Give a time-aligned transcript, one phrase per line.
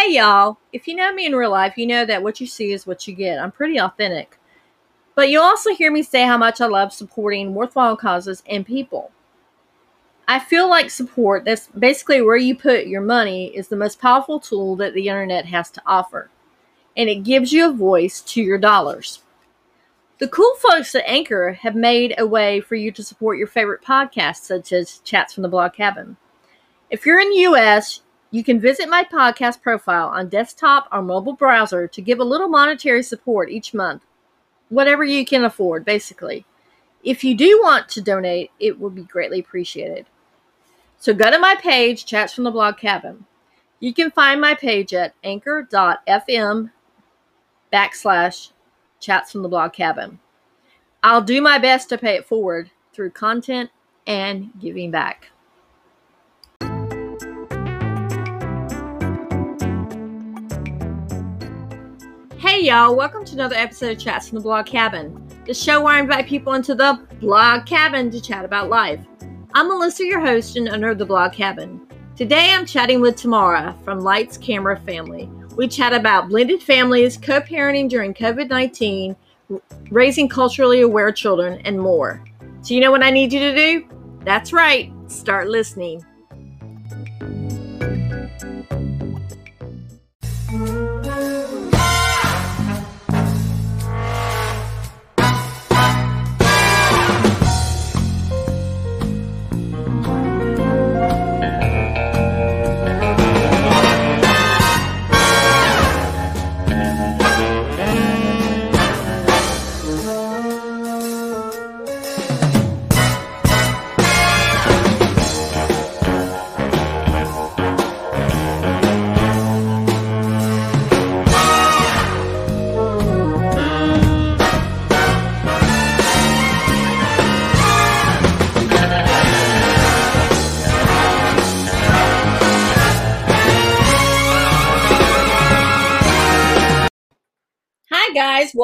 [0.00, 0.56] Hey, y'all.
[0.72, 3.06] If you know me in real life, you know that what you see is what
[3.06, 3.38] you get.
[3.38, 4.38] I'm pretty authentic.
[5.14, 9.10] But you'll also hear me say how much I love supporting worthwhile causes and people.
[10.26, 14.40] I feel like support, that's basically where you put your money, is the most powerful
[14.40, 16.30] tool that the internet has to offer.
[16.96, 19.22] And it gives you a voice to your dollars.
[20.18, 23.82] The cool folks at Anchor have made a way for you to support your favorite
[23.82, 26.16] podcasts, such as Chats from the Blog Cabin.
[26.88, 28.00] If you're in the US,
[28.30, 32.48] you can visit my podcast profile on desktop or mobile browser to give a little
[32.48, 34.04] monetary support each month.
[34.68, 36.44] Whatever you can afford, basically.
[37.02, 40.06] If you do want to donate, it would be greatly appreciated.
[40.98, 43.24] So go to my page, Chats from the Blog Cabin.
[43.80, 46.70] You can find my page at anchor.fm
[47.72, 48.50] backslash
[49.00, 50.18] chats from the blog cabin.
[51.02, 53.70] I'll do my best to pay it forward through content
[54.06, 55.30] and giving back.
[62.60, 65.94] Hey y'all, welcome to another episode of Chats from the Blog Cabin, the show where
[65.94, 69.00] I invite people into the blog cabin to chat about life.
[69.54, 71.80] I'm Melissa, your host and owner of the Blog Cabin.
[72.16, 75.24] Today I'm chatting with Tamara from Lights Camera Family.
[75.56, 79.16] We chat about blended families, co parenting during COVID 19,
[79.90, 82.22] raising culturally aware children, and more.
[82.60, 83.88] So, you know what I need you to do?
[84.26, 86.04] That's right, start listening.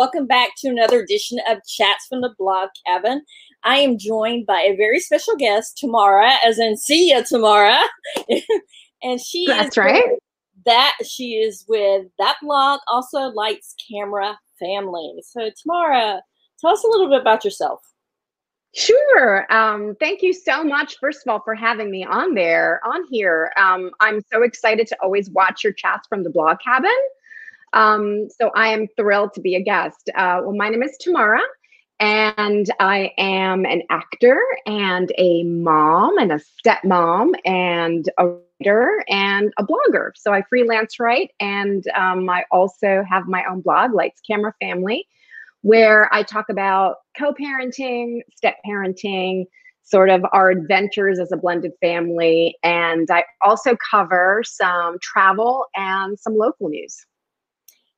[0.06, 3.22] Welcome back to another edition of Chats from the Blog Cabin.
[3.64, 7.80] I am joined by a very special guest, Tamara, as in see ya, Tamara.
[9.02, 10.04] and she That's right.
[10.64, 15.12] That she is with that blog, also Lights Camera Family.
[15.24, 16.22] So, Tamara,
[16.60, 17.80] tell us a little bit about yourself.
[18.76, 19.52] Sure.
[19.52, 23.50] Um, thank you so much, first of all, for having me on there, on here.
[23.56, 26.94] Um, I'm so excited to always watch your chats from the blog cabin.
[27.76, 30.08] Um, so I am thrilled to be a guest.
[30.16, 31.42] Uh, well, my name is Tamara,
[32.00, 38.28] and I am an actor and a mom and a stepmom and a
[38.60, 40.12] writer and a blogger.
[40.14, 45.06] So I freelance write, and um, I also have my own blog, Lights Camera Family,
[45.60, 49.44] where I talk about co-parenting, step-parenting,
[49.82, 52.56] sort of our adventures as a blended family.
[52.62, 57.04] And I also cover some travel and some local news.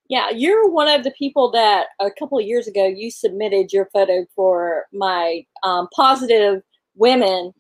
[0.09, 3.87] Yeah, you're one of the people that a couple of years ago you submitted your
[3.93, 6.63] photo for my um, positive
[6.95, 7.53] women.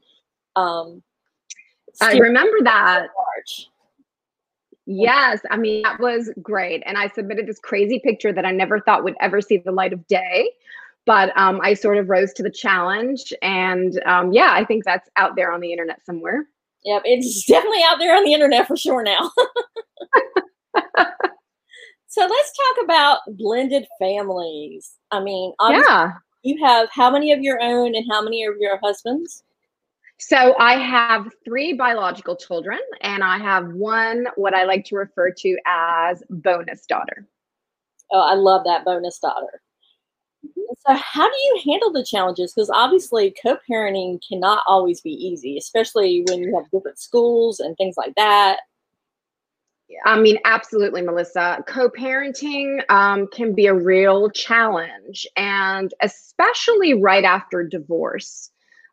[0.56, 1.02] Um,
[2.00, 3.08] I remember that.
[3.16, 3.68] March.
[4.86, 8.80] Yes, I mean that was great, and I submitted this crazy picture that I never
[8.80, 10.50] thought would ever see the light of day,
[11.04, 15.10] but um, I sort of rose to the challenge, and um, yeah, I think that's
[15.16, 16.46] out there on the internet somewhere.
[16.84, 19.30] Yep, it's definitely out there on the internet for sure now.
[22.08, 24.94] So let's talk about blended families.
[25.10, 26.14] I mean, yeah.
[26.42, 29.44] you have how many of your own and how many of your husbands?
[30.18, 35.30] So I have three biological children, and I have one what I like to refer
[35.30, 37.28] to as bonus daughter.
[38.10, 39.60] Oh, I love that bonus daughter.
[40.44, 40.72] Mm-hmm.
[40.86, 42.54] So, how do you handle the challenges?
[42.54, 47.76] Because obviously, co parenting cannot always be easy, especially when you have different schools and
[47.76, 48.60] things like that.
[50.04, 51.64] I mean, absolutely, Melissa.
[51.66, 58.50] Co parenting um, can be a real challenge, and especially right after divorce.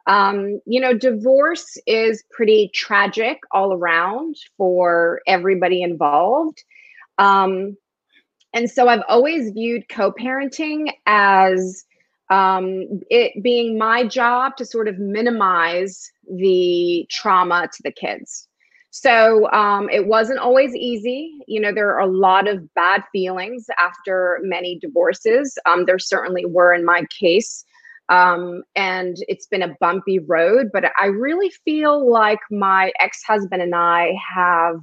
[0.07, 6.63] Um, you know, divorce is pretty tragic all around for everybody involved.
[7.18, 7.77] Um,
[8.53, 11.86] and so I've always viewed co parenting as
[12.30, 18.48] um, it being my job to sort of minimize the trauma to the kids.
[18.97, 21.38] So um, it wasn't always easy.
[21.47, 25.57] You know, there are a lot of bad feelings after many divorces.
[25.65, 27.65] Um, there certainly were in my case.
[28.07, 33.62] Um, and it's been a bumpy road, but I really feel like my ex husband
[33.62, 34.77] and I have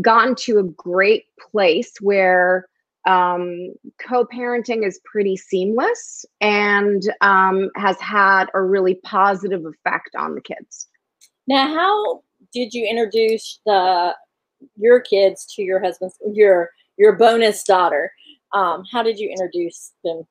[0.00, 2.66] gotten to a great place where
[3.06, 10.40] um, co-parenting is pretty seamless and um, has had a really positive effect on the
[10.40, 10.88] kids.
[11.46, 12.22] Now, how
[12.56, 14.14] did you introduce the
[14.76, 18.10] your kids to your husband's your your bonus daughter?
[18.54, 20.22] Um, how did you introduce them?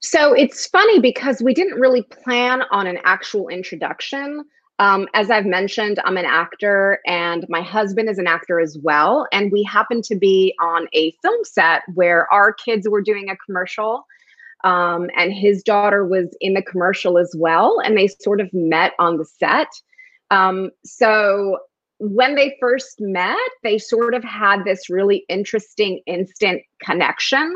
[0.00, 4.44] So it's funny because we didn't really plan on an actual introduction.
[4.80, 9.26] Um, as I've mentioned, I'm an actor and my husband is an actor as well.
[9.32, 13.36] And we happened to be on a film set where our kids were doing a
[13.36, 14.04] commercial.
[14.64, 17.80] Um, and his daughter was in the commercial as well.
[17.84, 19.68] And they sort of met on the set.
[20.30, 21.58] Um, so
[21.98, 27.54] when they first met, they sort of had this really interesting instant connection.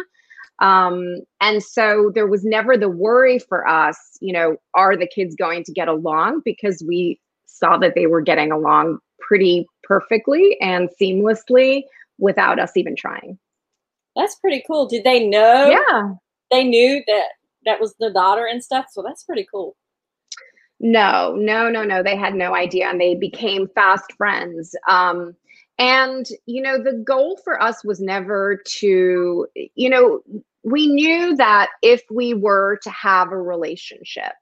[0.61, 5.35] Um, and so there was never the worry for us, you know, are the kids
[5.35, 6.43] going to get along?
[6.45, 11.83] Because we saw that they were getting along pretty perfectly and seamlessly
[12.19, 13.39] without us even trying.
[14.17, 14.87] That's pretty cool.
[14.87, 15.71] Did they know?
[15.71, 16.13] Yeah.
[16.51, 17.29] They knew that
[17.65, 18.87] that was the daughter and stuff.
[18.91, 19.77] So that's pretty cool.
[20.81, 22.03] No, no, no, no.
[22.03, 24.75] They had no idea and they became fast friends.
[24.89, 25.37] Um,
[25.79, 30.21] and, you know, the goal for us was never to, you know,
[30.63, 34.33] we knew that if we were to have a relationship,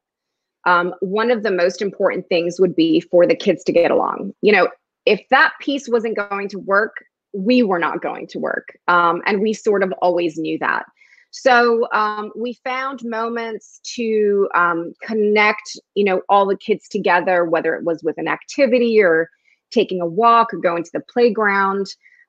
[0.65, 4.33] um, one of the most important things would be for the kids to get along.
[4.43, 4.69] You know,
[5.07, 6.97] if that piece wasn't going to work,
[7.33, 8.77] we were not going to work.
[8.89, 10.87] Um, and we sort of always knew that.
[11.31, 17.75] So um, we found moments to um, connect, you know, all the kids together, whether
[17.75, 19.29] it was with an activity or
[19.71, 21.87] taking a walk or going to the playground.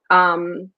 [0.10, 0.72] Um,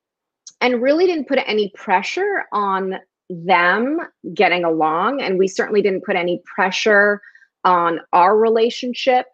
[0.61, 3.99] and really didn't put any pressure on them
[4.33, 5.21] getting along.
[5.21, 7.21] And we certainly didn't put any pressure
[7.63, 9.25] on our relationship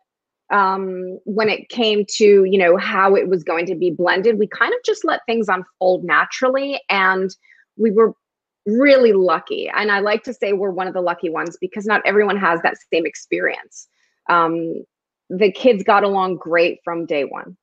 [0.52, 4.40] um, when it came to, you know, how it was going to be blended.
[4.40, 6.80] We kind of just let things unfold naturally.
[6.90, 7.36] And
[7.76, 8.14] we were
[8.68, 9.70] really lucky.
[9.70, 12.62] And I like to say we're one of the lucky ones because not everyone has
[12.62, 13.88] that same experience.
[14.30, 14.84] Um,
[15.30, 17.58] the kids got along great from day one.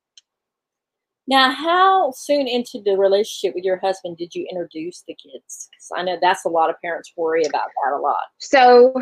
[1.27, 5.69] Now, how soon into the relationship with your husband did you introduce the kids?
[5.71, 8.25] Because I know that's a lot of parents worry about that a lot.
[8.39, 8.95] So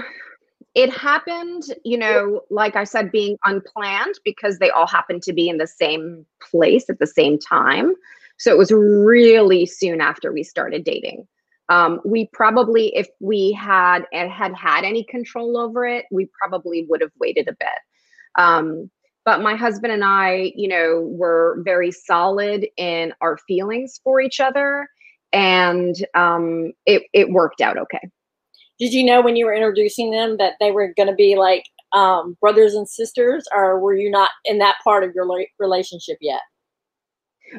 [0.75, 5.49] it happened, you know, like I said, being unplanned because they all happened to be
[5.49, 7.95] in the same place at the same time.
[8.39, 11.27] So it was really soon after we started dating.
[11.73, 17.01] Um, we probably, if we had had had any control over it, we probably would
[17.01, 17.79] have waited a bit.
[18.35, 18.91] Um,
[19.25, 24.39] but my husband and I, you know, were very solid in our feelings for each
[24.39, 24.87] other,
[25.33, 28.11] and um, it it worked out okay.
[28.79, 31.65] Did you know when you were introducing them that they were going to be like
[31.95, 35.27] um, brothers and sisters, or were you not in that part of your
[35.59, 36.43] relationship yet?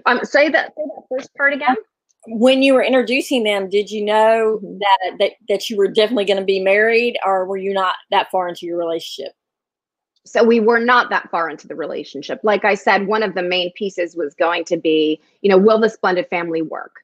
[0.06, 1.77] Um, say that say that first part again.
[2.28, 4.80] When you were introducing them, did you know mm-hmm.
[4.80, 8.31] that that that you were definitely going to be married, or were you not that
[8.31, 9.34] far into your relationship?
[10.25, 13.44] so we were not that far into the relationship like i said one of the
[13.44, 16.96] main pieces was going to be you know will this blended family work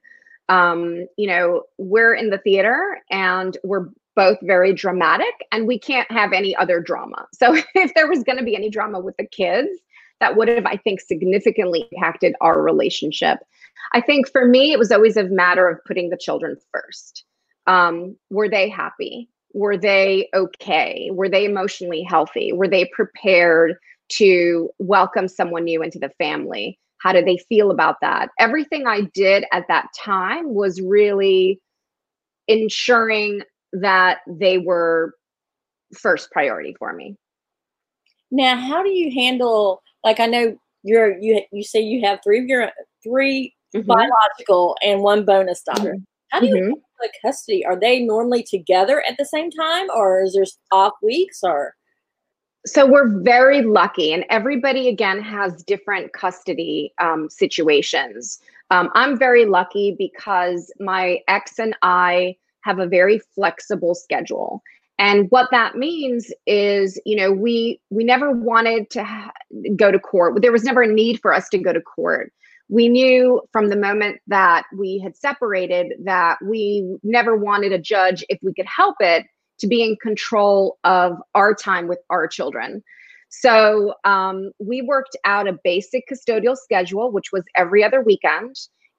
[0.48, 6.10] um, you know we're in the theater and we're both very dramatic and we can't
[6.10, 9.26] have any other drama so if there was going to be any drama with the
[9.26, 9.70] kids
[10.18, 13.38] that would have i think significantly impacted our relationship
[13.92, 17.24] i think for me it was always a matter of putting the children first
[17.66, 21.10] um, were they happy were they okay?
[21.12, 22.52] Were they emotionally healthy?
[22.52, 23.76] Were they prepared
[24.10, 26.78] to welcome someone new into the family?
[26.98, 28.28] How did they feel about that?
[28.38, 31.60] Everything I did at that time was really
[32.46, 35.14] ensuring that they were
[35.94, 37.16] first priority for me.
[38.30, 42.40] Now, how do you handle like I know you're you you say you have three
[42.40, 42.70] of your
[43.02, 43.86] 3 mm-hmm.
[43.86, 45.94] biological and one bonus daughter.
[45.94, 46.04] Mm-hmm.
[46.30, 46.72] How do you mm-hmm.
[47.00, 47.64] the custody?
[47.66, 51.74] Are they normally together at the same time, or is there off weeks, or?
[52.66, 58.38] So we're very lucky, and everybody again has different custody um, situations.
[58.70, 64.62] Um, I'm very lucky because my ex and I have a very flexible schedule.
[64.98, 69.32] And what that means is, you know, we we never wanted to ha-
[69.74, 70.40] go to court.
[70.42, 72.32] There was never a need for us to go to court
[72.70, 78.24] we knew from the moment that we had separated that we never wanted a judge,
[78.28, 79.26] if we could help it,
[79.58, 82.82] to be in control of our time with our children.
[83.28, 88.56] So um, we worked out a basic custodial schedule, which was every other weekend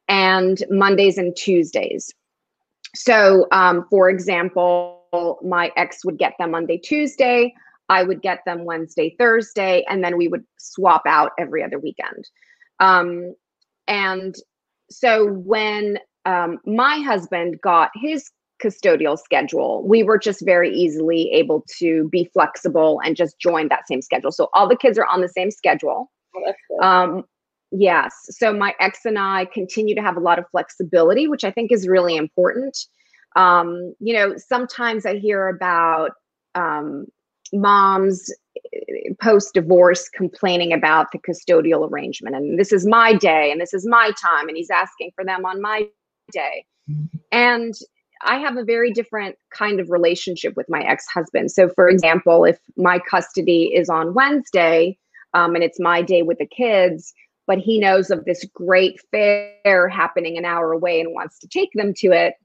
[0.08, 2.14] and Mondays and Tuesdays.
[2.94, 7.54] So, um, for example, my ex would get them Monday, Tuesday.
[7.88, 12.30] I would get them Wednesday, Thursday, and then we would swap out every other weekend.
[12.80, 13.36] Um,
[13.92, 14.36] and
[14.90, 18.32] so when um, my husband got his
[18.64, 23.88] custodial schedule, we were just very easily able to be flexible and just join that
[23.88, 24.32] same schedule.
[24.32, 26.10] So all the kids are on the same schedule.
[26.34, 27.24] Oh, um,
[27.72, 28.14] yes.
[28.30, 31.70] So my ex and I continue to have a lot of flexibility, which I think
[31.70, 32.78] is really important.
[33.36, 36.12] Um, you know, sometimes I hear about
[36.56, 37.08] um,
[37.54, 38.34] moms
[38.74, 43.74] eh, post divorce complaining about the custodial arrangement and this is my day and this
[43.74, 45.88] is my time and he's asking for them on my
[46.32, 46.66] day.
[46.90, 47.18] Mm-hmm.
[47.32, 47.74] And
[48.24, 51.52] I have a very different kind of relationship with my ex husband.
[51.52, 54.98] So, for example, if my custody is on Wednesday
[55.34, 57.14] um, and it's my day with the kids,
[57.48, 61.70] but he knows of this great fair happening an hour away and wants to take
[61.74, 62.36] them to it,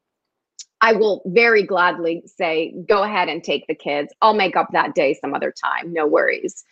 [0.83, 4.13] I will very gladly say, go ahead and take the kids.
[4.21, 6.65] I'll make up that day some other time, no worries.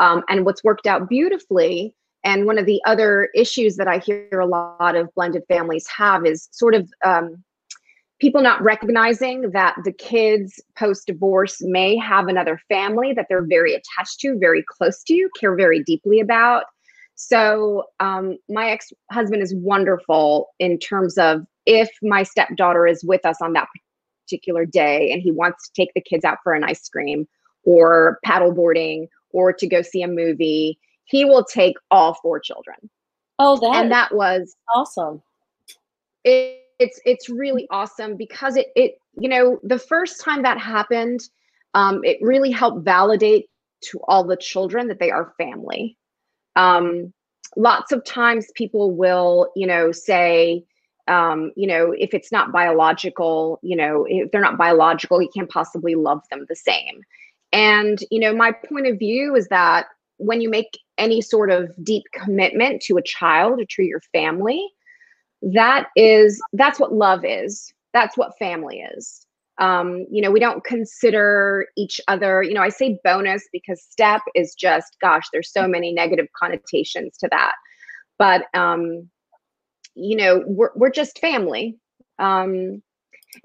[0.00, 1.94] Um, and what's worked out beautifully,
[2.24, 6.24] and one of the other issues that I hear a lot of blended families have
[6.26, 7.42] is sort of um,
[8.20, 13.74] people not recognizing that the kids post divorce may have another family that they're very
[13.74, 16.64] attached to, very close to, care very deeply about.
[17.16, 23.24] So, um, my ex husband is wonderful in terms of if my stepdaughter is with
[23.24, 23.68] us on that
[24.24, 27.26] particular day and he wants to take the kids out for an ice cream
[27.64, 32.76] or paddleboarding or to go see a movie, he will take all four children.
[33.38, 35.22] Oh, that and that was awesome.
[36.24, 41.20] It, it's it's really awesome because it it you know the first time that happened
[41.74, 43.46] um, it really helped validate
[43.82, 45.96] to all the children that they are family
[46.56, 47.12] um,
[47.56, 50.64] lots of times people will you know say
[51.08, 55.50] um, you know if it's not biological you know if they're not biological you can't
[55.50, 57.02] possibly love them the same.
[57.52, 59.86] And you know my point of view is that
[60.18, 64.68] when you make any sort of deep commitment to a child or to your family
[65.42, 67.72] that is that's what love is.
[67.92, 69.26] That's what family is.
[69.58, 74.22] Um, you know we don't consider each other you know i say bonus because step
[74.34, 77.52] is just gosh there's so many negative connotations to that.
[78.18, 79.10] But um,
[79.94, 81.76] you know we're, we're just family
[82.18, 82.82] um,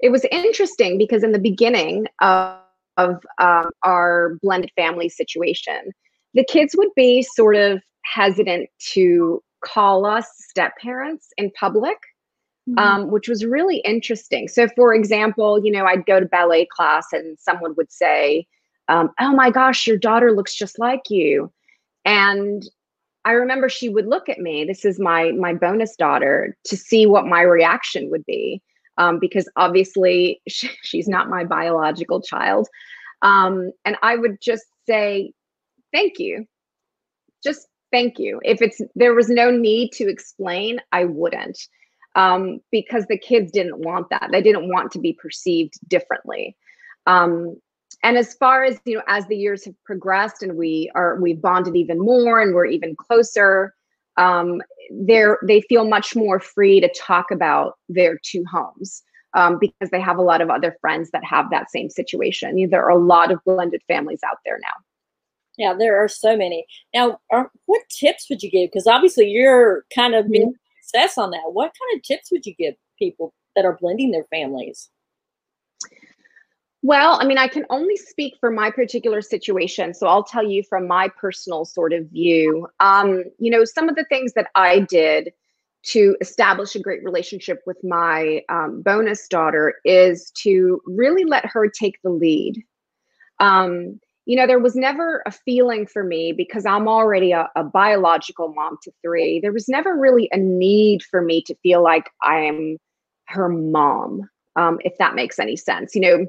[0.00, 2.58] it was interesting because in the beginning of,
[2.96, 5.92] of um, our blended family situation
[6.34, 11.96] the kids would be sort of hesitant to call us step parents in public,
[12.68, 12.78] mm-hmm.
[12.78, 14.48] um, which was really interesting.
[14.48, 18.46] So, for example, you know, I'd go to ballet class and someone would say,
[18.88, 21.52] um, Oh my gosh, your daughter looks just like you.
[22.04, 22.62] And
[23.28, 27.04] I remember she would look at me, this is my my bonus daughter, to see
[27.04, 28.62] what my reaction would be.
[28.96, 32.68] Um, because obviously she, she's not my biological child.
[33.20, 35.32] Um, and I would just say,
[35.92, 36.46] thank you.
[37.44, 38.40] Just thank you.
[38.44, 41.58] If it's there was no need to explain, I wouldn't.
[42.14, 44.30] Um, because the kids didn't want that.
[44.32, 46.56] They didn't want to be perceived differently.
[47.06, 47.60] Um,
[48.02, 51.40] and as far as you know, as the years have progressed and we are we've
[51.40, 53.74] bonded even more and we're even closer,
[54.16, 59.02] um, they're they feel much more free to talk about their two homes.
[59.34, 62.56] Um, because they have a lot of other friends that have that same situation.
[62.56, 64.72] you know, There are a lot of blended families out there now.
[65.58, 66.64] Yeah, there are so many.
[66.94, 68.70] Now, are, what tips would you give?
[68.70, 70.82] Because obviously you're kind of being mm-hmm.
[70.82, 71.42] success on that.
[71.52, 74.88] What kind of tips would you give people that are blending their families?
[76.82, 79.94] Well, I mean, I can only speak for my particular situation.
[79.94, 82.68] So I'll tell you from my personal sort of view.
[82.78, 85.32] Um, you know, some of the things that I did
[85.86, 91.68] to establish a great relationship with my um, bonus daughter is to really let her
[91.68, 92.62] take the lead.
[93.40, 97.64] Um, you know, there was never a feeling for me because I'm already a, a,
[97.64, 99.40] biological mom to three.
[99.40, 102.76] There was never really a need for me to feel like I'm
[103.28, 105.94] her mom, um, if that makes any sense.
[105.94, 106.26] You know,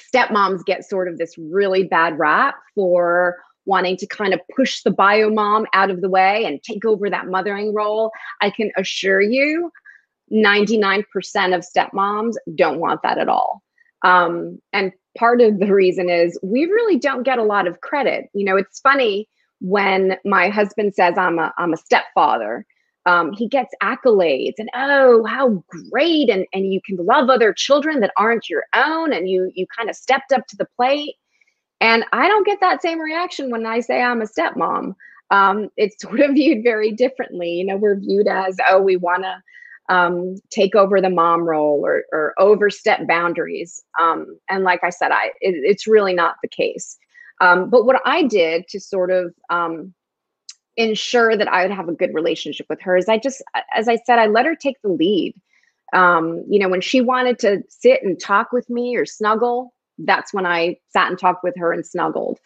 [0.00, 4.90] stepmoms get sort of this really bad rap for wanting to kind of push the
[4.90, 8.10] bio mom out of the way and take over that mothering role.
[8.40, 9.70] I can assure you,
[10.32, 11.04] 99%
[11.54, 13.62] of stepmoms don't want that at all.
[14.02, 18.28] Um, and part of the reason is we really don't get a lot of credit.
[18.34, 19.28] You know, it's funny
[19.60, 22.66] when my husband says I'm a I'm a stepfather.
[23.04, 27.98] Um, he gets accolades and oh how great and and you can love other children
[28.00, 31.16] that aren't your own and you you kind of stepped up to the plate
[31.80, 34.94] and i don't get that same reaction when i say i'm a stepmom
[35.32, 39.24] um, it's sort of viewed very differently you know we're viewed as oh we want
[39.24, 39.42] to
[39.88, 43.82] um, take over the mom role or, or overstep boundaries.
[44.00, 46.96] Um, and like I said, I it, it's really not the case.
[47.40, 49.92] Um, but what I did to sort of um,
[50.76, 53.42] ensure that I would have a good relationship with her is I just,
[53.74, 55.34] as I said, I let her take the lead.
[55.92, 60.32] Um, you know, when she wanted to sit and talk with me or snuggle, that's
[60.32, 62.38] when I sat and talked with her and snuggled.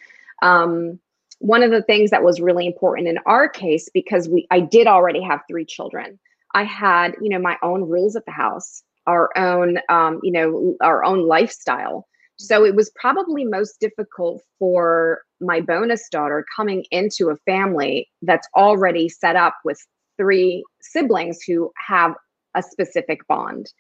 [0.43, 0.99] Um,
[1.39, 4.87] one of the things that was really important in our case, because we I did
[4.87, 6.19] already have three children,
[6.55, 10.77] I had, you know, my own rules at the house, our own, um, you know,
[10.81, 12.09] our own lifestyle.
[12.39, 18.49] So it was probably most difficult for my bonus daughter coming into a family that's
[18.55, 19.79] already set up with
[20.19, 22.15] three siblings who have
[22.55, 23.73] a specific bond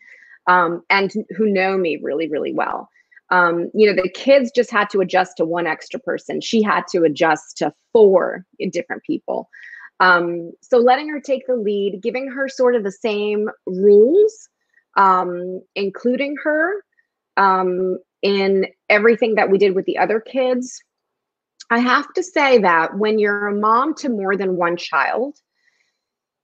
[0.46, 2.88] um, and who know me really, really well.
[3.30, 6.40] Um, you know, the kids just had to adjust to one extra person.
[6.40, 9.48] She had to adjust to four different people.
[9.98, 14.48] Um, so letting her take the lead, giving her sort of the same rules,
[14.96, 16.84] um, including her
[17.36, 20.82] um, in everything that we did with the other kids.
[21.70, 25.36] I have to say that when you're a mom to more than one child,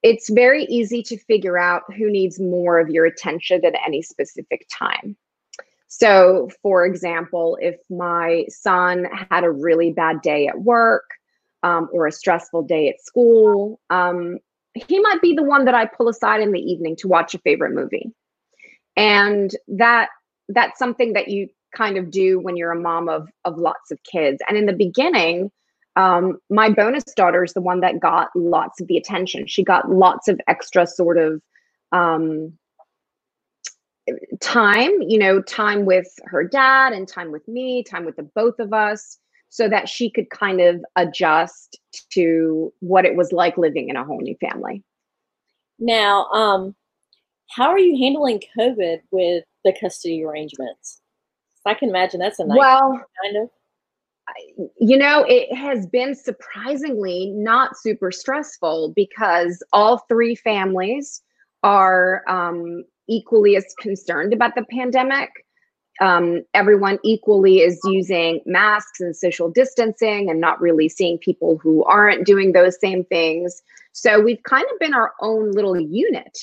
[0.02, 4.66] it's very easy to figure out who needs more of your attention at any specific
[4.70, 5.16] time.
[5.86, 11.04] So, for example, if my son had a really bad day at work
[11.62, 14.38] um, or a stressful day at school, um,
[14.74, 17.38] he might be the one that I pull aside in the evening to watch a
[17.38, 18.10] favorite movie.
[18.96, 20.08] And that
[20.48, 23.98] that's something that you kind of do when you're a mom of of lots of
[24.02, 24.38] kids.
[24.48, 25.50] And in the beginning,
[25.96, 29.46] um, my bonus daughter is the one that got lots of the attention.
[29.46, 31.42] She got lots of extra sort of
[31.92, 32.52] um,
[34.40, 38.58] time, you know, time with her dad and time with me, time with the both
[38.58, 39.18] of us,
[39.50, 41.78] so that she could kind of adjust
[42.12, 44.82] to what it was like living in a whole new family.
[45.78, 46.74] Now, um,
[47.50, 51.01] how are you handling COVID with the custody arrangements?
[51.66, 53.50] I can imagine that's a nice well, kind of.
[54.78, 61.22] You know, it has been surprisingly not super stressful because all three families
[61.62, 65.30] are um, equally as concerned about the pandemic.
[66.00, 71.84] Um, everyone equally is using masks and social distancing and not really seeing people who
[71.84, 73.62] aren't doing those same things.
[73.92, 76.38] So we've kind of been our own little unit.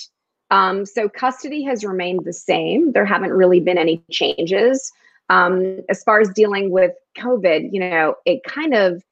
[0.51, 2.91] Um, so custody has remained the same.
[2.91, 4.91] There haven't really been any changes.
[5.29, 9.03] Um, as far as dealing with COVID, you know, it kind of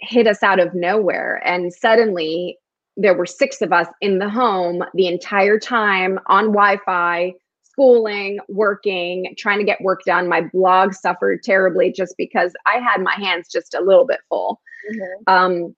[0.00, 1.42] hit us out of nowhere.
[1.44, 2.58] And suddenly
[2.96, 7.32] there were six of us in the home the entire time on Wi-Fi,
[7.62, 10.28] schooling, working, trying to get work done.
[10.28, 14.60] My blog suffered terribly just because I had my hands just a little bit full.
[14.92, 15.32] Mm-hmm.
[15.32, 15.76] Um,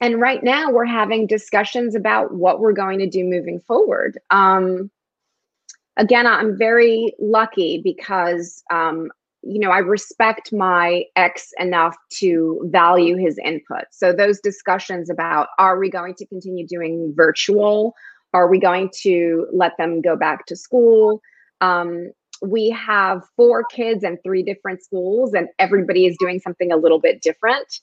[0.00, 4.18] and right now we're having discussions about what we're going to do moving forward.
[4.30, 4.90] Um,
[5.96, 9.10] again, I'm very lucky because um,
[9.46, 13.84] you know, I respect my ex enough to value his input.
[13.90, 17.94] So those discussions about are we going to continue doing virtual?
[18.32, 21.20] Are we going to let them go back to school?
[21.60, 22.10] Um,
[22.42, 26.98] we have four kids and three different schools, and everybody is doing something a little
[26.98, 27.80] bit different.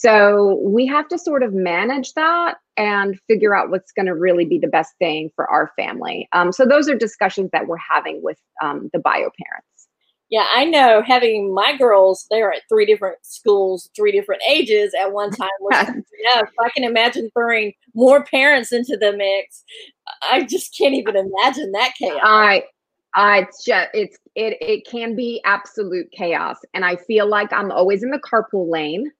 [0.00, 4.44] So we have to sort of manage that and figure out what's going to really
[4.44, 6.28] be the best thing for our family.
[6.32, 9.88] Um, so those are discussions that we're having with um, the bio parents.
[10.30, 15.12] Yeah, I know having my girls, they're at three different schools, three different ages at
[15.12, 15.48] one time.
[15.70, 19.62] yeah, I can imagine throwing more parents into the mix,
[20.22, 22.18] I just can't even imagine that chaos.
[22.20, 22.64] I,
[23.14, 26.56] I, it's just, it's, it, it can be absolute chaos.
[26.74, 29.12] And I feel like I'm always in the carpool lane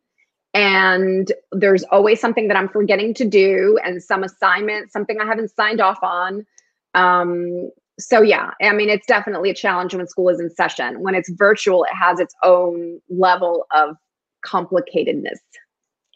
[0.54, 5.50] and there's always something that I'm forgetting to do and some assignment, something I haven't
[5.50, 6.46] signed off on.
[6.94, 11.00] Um, so yeah, I mean, it's definitely a challenge when school is in session.
[11.00, 13.96] When it's virtual, it has its own level of
[14.46, 15.38] complicatedness.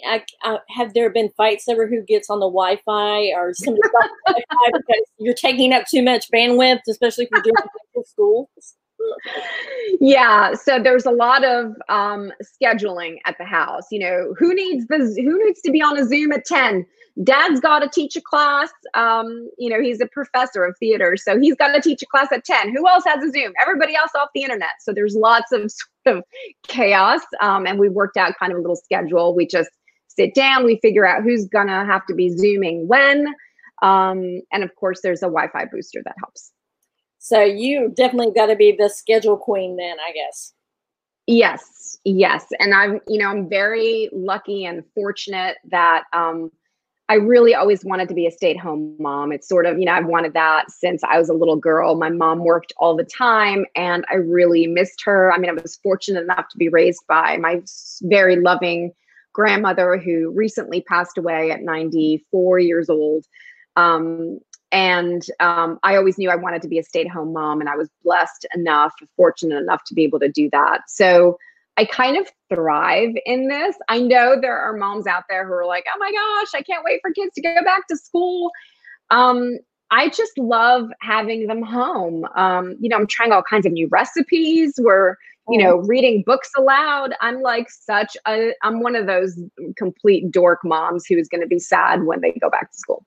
[0.06, 4.08] I, uh, have there been fights over who gets on the Wi-Fi or Wi-Fi
[4.66, 8.48] because you're taking up too much bandwidth, especially if you're doing school?
[10.00, 14.86] Yeah so there's a lot of um scheduling at the house you know who needs
[14.86, 16.84] the who needs to be on a zoom at 10
[17.24, 21.38] dad's got to teach a class um you know he's a professor of theater so
[21.38, 23.52] he's got to teach a class at 10 who else has a zoom?
[23.60, 24.70] Everybody else off the internet.
[24.80, 26.24] So there's lots of sort of
[26.66, 29.34] chaos um and we worked out kind of a little schedule.
[29.34, 29.70] We just
[30.06, 33.26] sit down we figure out who's gonna have to be zooming when
[33.82, 36.52] um and of course there's a wi-fi booster that helps
[37.18, 40.52] so you definitely got to be the schedule queen then, I guess.
[41.26, 42.46] Yes, yes.
[42.58, 46.50] And I'm, you know, I'm very lucky and fortunate that um,
[47.10, 49.32] I really always wanted to be a stay at home mom.
[49.32, 51.96] It's sort of, you know, I've wanted that since I was a little girl.
[51.96, 55.32] My mom worked all the time and I really missed her.
[55.32, 57.62] I mean, I was fortunate enough to be raised by my
[58.02, 58.92] very loving
[59.32, 63.24] grandmother who recently passed away at 94 years old.
[63.76, 67.60] Um, and um, I always knew I wanted to be a stay at home mom,
[67.60, 70.82] and I was blessed enough, fortunate enough to be able to do that.
[70.88, 71.38] So
[71.78, 73.76] I kind of thrive in this.
[73.88, 76.84] I know there are moms out there who are like, oh my gosh, I can't
[76.84, 78.50] wait for kids to go back to school.
[79.10, 79.58] Um,
[79.90, 82.26] I just love having them home.
[82.34, 84.74] Um, you know, I'm trying all kinds of new recipes.
[84.78, 85.14] We're,
[85.48, 87.14] you know, reading books aloud.
[87.20, 89.40] I'm like such a, I'm one of those
[89.76, 93.06] complete dork moms who is going to be sad when they go back to school.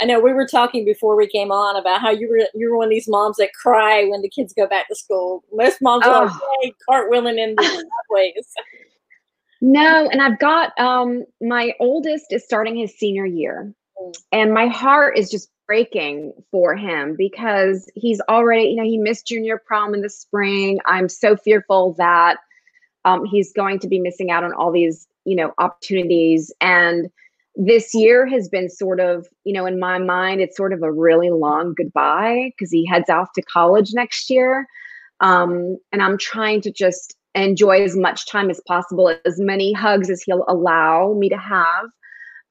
[0.00, 2.78] I know we were talking before we came on about how you were you were
[2.78, 5.44] one of these moms that cry when the kids go back to school.
[5.52, 6.12] Most moms oh.
[6.12, 6.24] are
[6.62, 8.52] like, cartwheeling in the ways.
[9.60, 13.72] No, and I've got um my oldest is starting his senior year.
[14.00, 14.14] Mm.
[14.32, 19.26] And my heart is just breaking for him because he's already, you know, he missed
[19.26, 20.78] junior prom in the spring.
[20.86, 22.38] I'm so fearful that
[23.04, 26.52] um, he's going to be missing out on all these, you know, opportunities.
[26.60, 27.10] And
[27.56, 30.92] this year has been sort of, you know, in my mind, it's sort of a
[30.92, 34.66] really long goodbye because he heads off to college next year.
[35.20, 40.10] Um, and I'm trying to just enjoy as much time as possible, as many hugs
[40.10, 41.86] as he'll allow me to have,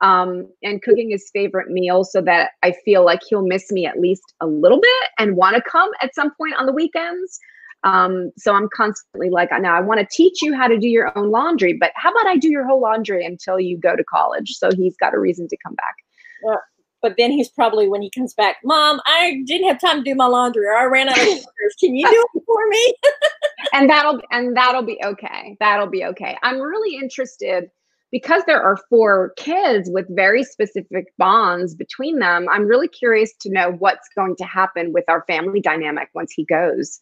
[0.01, 3.99] um, and cooking his favorite meal so that I feel like he'll miss me at
[3.99, 7.39] least a little bit and want to come at some point on the weekends.
[7.85, 11.15] Um, so I'm constantly like, now I want to teach you how to do your
[11.17, 14.53] own laundry, but how about I do your whole laundry until you go to college?
[14.57, 15.95] So he's got a reason to come back.
[16.43, 16.55] Yeah.
[17.03, 20.15] But then he's probably when he comes back, Mom, I didn't have time to do
[20.15, 21.75] my laundry, or I ran out of papers.
[21.79, 22.93] Can you do it for me?
[23.73, 25.55] and that'll and that'll be okay.
[25.59, 26.35] That'll be okay.
[26.41, 27.69] I'm really interested
[28.11, 32.47] because there are four kids with very specific bonds between them.
[32.49, 36.43] I'm really curious to know what's going to happen with our family dynamic once he
[36.45, 36.99] goes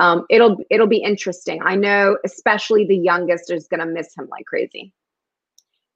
[0.00, 1.60] um, it'll it'll be interesting.
[1.62, 4.94] I know, especially the youngest is going to miss him like crazy.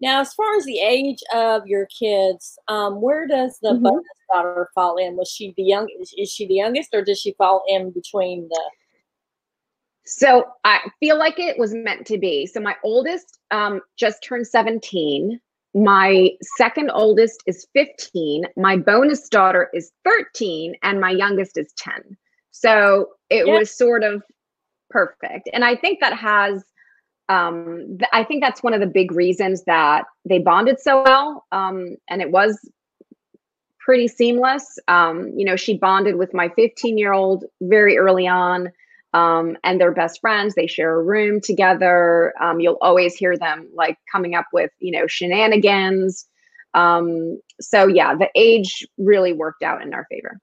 [0.01, 3.85] Now, as far as the age of your kids, um, where does the mm-hmm.
[3.85, 5.17] bonus daughter fall in?
[5.17, 5.89] Was she the young?
[6.19, 8.71] Is she the youngest, or does she fall in between the?
[10.05, 12.45] So I feel like it was meant to be.
[12.45, 15.41] So my oldest um, just turned seventeen.
[15.77, 18.45] My second oldest is 15.
[18.57, 22.17] My bonus daughter is 13, and my youngest is 10.
[22.57, 23.59] So it yep.
[23.59, 24.23] was sort of
[24.91, 25.51] perfect.
[25.53, 26.65] And I think that has
[27.29, 31.45] um th- I think that's one of the big reasons that they bonded so well.
[31.51, 32.59] Um and it was
[33.81, 34.79] pretty seamless.
[34.87, 38.71] Um, you know, she bonded with my 15 year old very early on.
[39.15, 40.55] Um, and they're best friends.
[40.55, 42.33] They share a room together.
[42.41, 46.27] Um, you'll always hear them like coming up with, you know, shenanigans.
[46.73, 50.41] Um, so yeah, the age really worked out in our favor.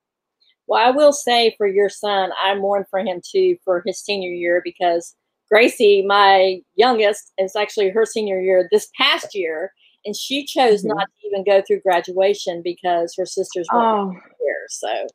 [0.72, 4.32] Well, I will say for your son, I mourn for him too for his senior
[4.32, 5.14] year because
[5.52, 9.74] Gracie, my youngest, is actually her senior year this past year,
[10.06, 10.98] and she chose mm-hmm.
[10.98, 14.12] not to even go through graduation because her sisters were oh.
[14.12, 14.66] here.
[14.70, 15.08] So,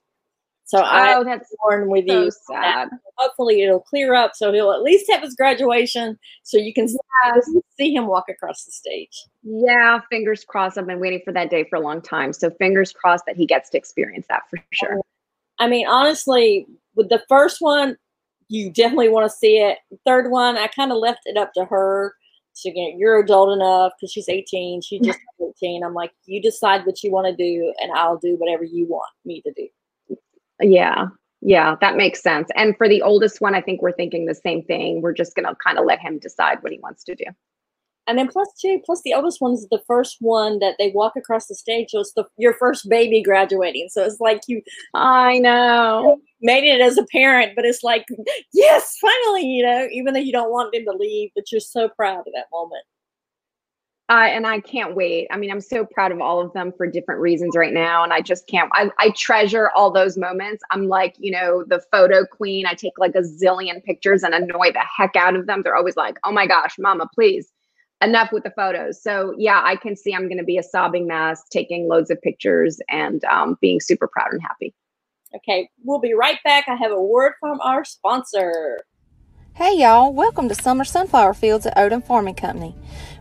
[0.67, 2.31] so oh, I that's mourn with so you.
[2.51, 2.91] Sad.
[3.17, 7.51] Hopefully, it'll clear up so he'll at least have his graduation, so you can yes.
[7.79, 9.25] see him walk across the stage.
[9.43, 10.77] Yeah, fingers crossed.
[10.77, 13.47] I've been waiting for that day for a long time, so fingers crossed that he
[13.47, 15.01] gets to experience that for sure.
[15.59, 17.97] I mean, honestly, with the first one,
[18.49, 19.79] you definitely want to see it.
[20.05, 22.15] third one, I kind of left it up to her.
[22.53, 24.81] So again, you're adult enough because she's 18.
[24.83, 25.19] She just
[25.63, 25.83] 18.
[25.83, 29.11] I'm like, you decide what you want to do, and I'll do whatever you want
[29.25, 30.17] me to do.
[30.61, 31.09] Yeah,
[31.43, 32.49] yeah, that makes sense.
[32.57, 35.03] And for the oldest one, I think we're thinking the same thing.
[35.03, 37.25] We're just gonna kind of let him decide what he wants to do.
[38.07, 41.15] And then plus two, plus the oldest one is the first one that they walk
[41.17, 41.91] across the stage.
[41.91, 43.89] So it's the your first baby graduating.
[43.91, 44.63] So it's like you
[44.95, 46.19] I know.
[46.41, 48.07] Made it as a parent, but it's like,
[48.53, 51.89] yes, finally, you know, even though you don't want them to leave, but you're so
[51.89, 52.85] proud of that moment.
[54.09, 55.27] Uh, and I can't wait.
[55.33, 58.05] I mean, I'm so proud of all of them for different reasons right now.
[58.05, 60.63] And I just can't, I, I treasure all those moments.
[60.71, 62.67] I'm like, you know, the photo queen.
[62.67, 65.63] I take like a zillion pictures and annoy the heck out of them.
[65.63, 67.51] They're always like, oh my gosh, mama, please
[68.03, 69.03] enough with the photos.
[69.03, 72.21] So yeah, I can see I'm going to be a sobbing mess, taking loads of
[72.23, 74.75] pictures and um, being super proud and happy.
[75.35, 76.67] Okay, we'll be right back.
[76.69, 78.85] I have a word from our sponsor.
[79.55, 82.75] Hey y'all, welcome to Summer Sunflower Fields at Odom Farming Company.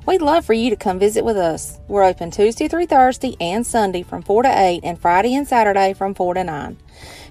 [0.06, 1.80] We'd love for you to come visit with us.
[1.88, 5.94] We're open Tuesday through Thursday and Sunday from 4 to 8 and Friday and Saturday
[5.94, 6.78] from 4 to 9.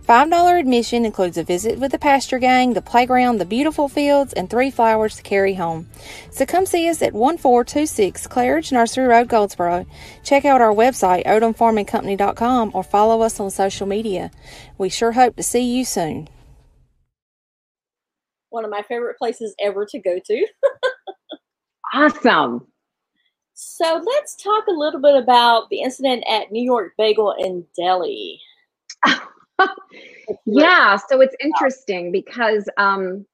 [0.07, 4.51] $5 admission includes a visit with the pasture gang, the playground, the beautiful fields, and
[4.51, 5.88] three flowers to carry home.
[6.31, 9.87] So come see us at 1426 Claridge Nursery Road, Goldsboro.
[10.23, 14.31] Check out our website, odomfarmingcompany.com, or follow us on social media.
[14.77, 16.29] We sure hope to see you soon.
[18.51, 20.47] One of my favorite places ever to go to.
[21.95, 22.67] awesome.
[23.55, 28.38] So let's talk a little bit about the incident at New York Bagel in Deli.
[30.47, 33.25] yeah, so it's interesting because um,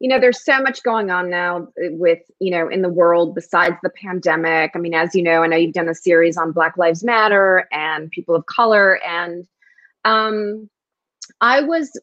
[0.00, 3.76] you know there's so much going on now with you know in the world besides
[3.82, 4.72] the pandemic.
[4.74, 7.68] I mean, as you know, I know you've done a series on Black Lives Matter
[7.72, 9.46] and people of color, and
[10.04, 10.68] um,
[11.40, 11.98] I was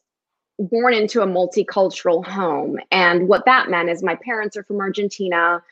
[0.58, 5.62] born into a multicultural home, and what that meant is my parents are from Argentina.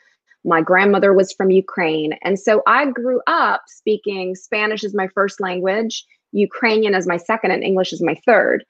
[0.43, 2.13] My grandmother was from Ukraine.
[2.23, 7.51] And so I grew up speaking Spanish as my first language, Ukrainian as my second,
[7.51, 8.65] and English as my third.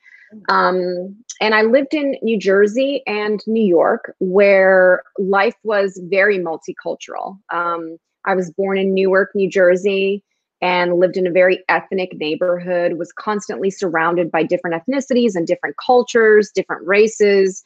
[0.50, 7.38] Um, and I lived in New Jersey and New York, where life was very multicultural.
[7.52, 10.24] Um, I was born in Newark, New Jersey,
[10.62, 15.76] and lived in a very ethnic neighborhood, was constantly surrounded by different ethnicities and different
[15.84, 17.64] cultures, different races.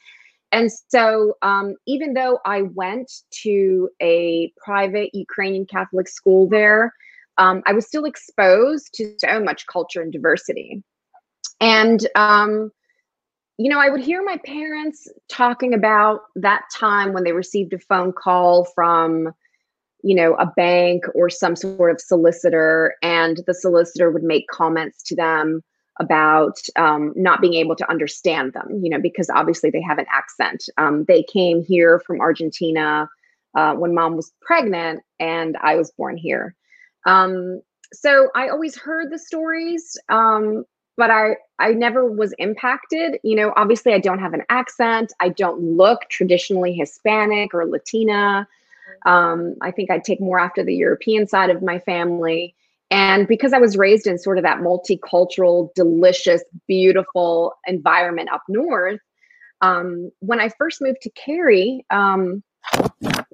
[0.50, 6.94] And so, um, even though I went to a private Ukrainian Catholic school there,
[7.38, 10.82] um, I was still exposed to so much culture and diversity.
[11.60, 12.70] And, um,
[13.58, 17.78] you know, I would hear my parents talking about that time when they received a
[17.78, 19.32] phone call from,
[20.02, 25.02] you know, a bank or some sort of solicitor, and the solicitor would make comments
[25.04, 25.62] to them
[25.98, 30.04] about um, not being able to understand them, you know, because obviously they have an
[30.12, 30.64] accent.
[30.76, 33.08] Um, they came here from Argentina
[33.56, 36.54] uh, when mom was pregnant, and I was born here.
[37.06, 40.64] Um, so I always heard the stories, um,
[40.96, 43.18] but I I never was impacted.
[43.22, 45.12] You know, obviously I don't have an accent.
[45.20, 48.46] I don't look traditionally Hispanic or Latina.
[49.06, 52.54] Um, I think I take more after the European side of my family.
[52.90, 59.00] And because I was raised in sort of that multicultural, delicious, beautiful environment up north,
[59.60, 62.42] um, when I first moved to Cary, um,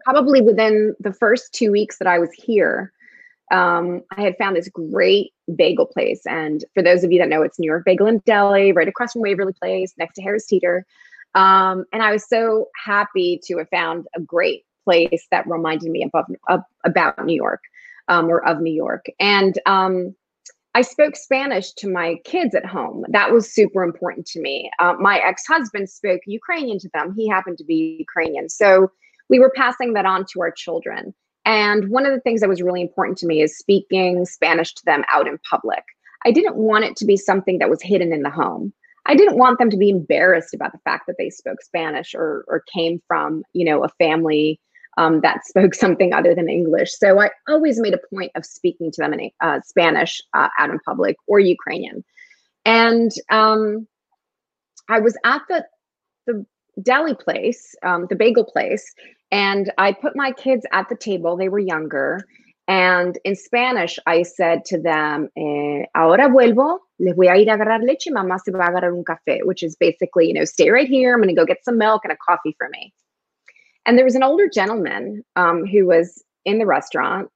[0.05, 2.93] probably within the first two weeks that I was here,
[3.53, 6.23] um, I had found this great bagel place.
[6.27, 9.13] And for those of you that know, it's New York Bagel and Deli, right across
[9.13, 10.87] from Waverly Place, next to Harris Teeter.
[11.35, 16.03] Um, and I was so happy to have found a great place that reminded me
[16.03, 16.27] above,
[16.85, 17.63] about New York
[18.09, 19.07] um, or of New York.
[19.21, 20.15] And um,
[20.75, 23.05] I spoke Spanish to my kids at home.
[23.11, 24.71] That was super important to me.
[24.79, 27.15] Uh, my ex husband spoke Ukrainian to them.
[27.15, 28.49] He happened to be Ukrainian.
[28.49, 28.91] So
[29.29, 31.15] we were passing that on to our children.
[31.45, 34.85] And one of the things that was really important to me is speaking Spanish to
[34.85, 35.83] them out in public.
[36.25, 38.73] I didn't want it to be something that was hidden in the home.
[39.07, 42.45] I didn't want them to be embarrassed about the fact that they spoke Spanish or
[42.47, 44.61] or came from, you know, a family
[44.97, 46.93] um, that spoke something other than English.
[46.97, 50.71] So I always made a point of speaking to them in uh, Spanish uh, out
[50.71, 52.05] in public or Ukrainian.
[52.65, 53.89] And um,
[54.89, 55.65] I was at the
[56.27, 56.47] the
[56.81, 58.95] deli place, um, the bagel place,
[59.33, 61.37] and I put my kids at the table.
[61.37, 62.21] They were younger.
[62.69, 67.57] And in Spanish, I said to them, eh, ahora vuelvo, les voy a ir a
[67.57, 70.71] agarrar leche, mamá se va a agarrar un café, which is basically, you know, stay
[70.71, 71.15] right here.
[71.15, 72.93] I'm going to go get some milk and a coffee for me.
[73.85, 77.31] And there was an older gentleman um, who was in the restaurant.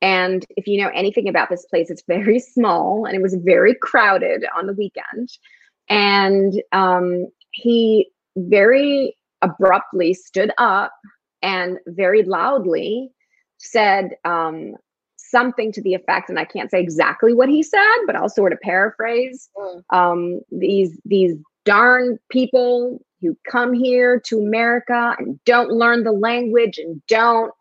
[0.00, 3.74] And if you know anything about this place, it's very small and it was very
[3.74, 5.28] crowded on the weekend.
[5.90, 10.92] And um, he very abruptly stood up
[11.42, 13.10] and very loudly
[13.58, 14.74] said um,
[15.16, 18.52] something to the effect, and I can't say exactly what he said, but I'll sort
[18.52, 19.48] of paraphrase.
[19.56, 19.82] Mm.
[19.90, 26.78] Um, these these darn people who come here to America and don't learn the language
[26.78, 27.52] and don't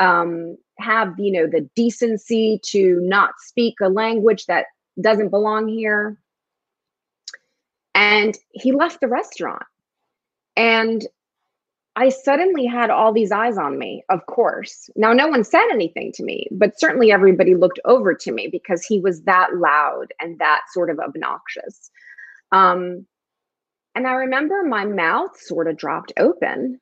[0.00, 4.66] um, have, you know, the decency to not speak a language that
[5.00, 6.18] doesn't belong here.
[7.94, 9.62] And he left the restaurant.
[10.56, 11.06] And
[11.96, 14.90] I suddenly had all these eyes on me, of course.
[14.96, 18.84] Now, no one said anything to me, but certainly everybody looked over to me because
[18.84, 21.90] he was that loud and that sort of obnoxious.
[22.50, 23.06] Um,
[23.94, 26.80] and I remember my mouth sort of dropped open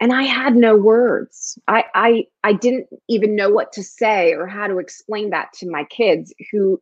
[0.00, 1.58] and I had no words.
[1.68, 5.70] I, I I didn't even know what to say or how to explain that to
[5.70, 6.80] my kids who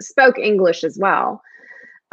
[0.00, 1.40] spoke English as well.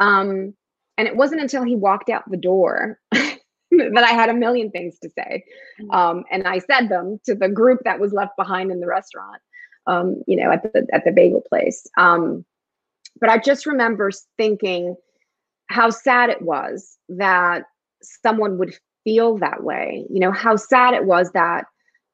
[0.00, 0.54] Um,
[0.96, 2.98] and it wasn't until he walked out the door
[3.70, 5.44] that I had a million things to say.
[5.80, 5.94] Mm.
[5.94, 9.40] Um, and I said them to the group that was left behind in the restaurant,
[9.86, 11.86] um, you know, at the at the bagel place.
[11.96, 12.44] Um,
[13.20, 14.96] but I just remember thinking,
[15.68, 17.64] how sad it was that
[18.02, 20.06] someone would feel that way.
[20.10, 21.64] You know, how sad it was that,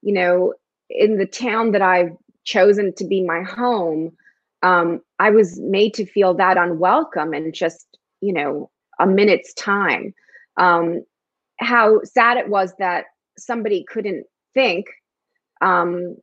[0.03, 0.55] you know,
[0.91, 2.13] in the town that I've
[2.45, 4.13] chosen to be my home,
[4.63, 7.87] um, I was made to feel that unwelcome in just,
[8.21, 10.15] you know, a minute's time.
[10.57, 11.05] Um,
[11.65, 13.07] how sad it was that
[13.39, 14.87] somebody couldn't think
[15.61, 16.17] um,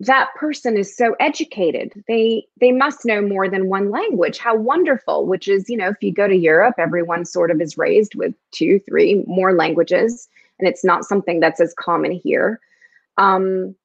[0.00, 1.92] that person is so educated.
[2.08, 4.38] They they must know more than one language.
[4.38, 7.78] How wonderful which is you know if you go to europe everyone sort of is
[7.78, 12.60] raised with two three more languages and it's not something that's as common here.
[13.18, 13.76] Um,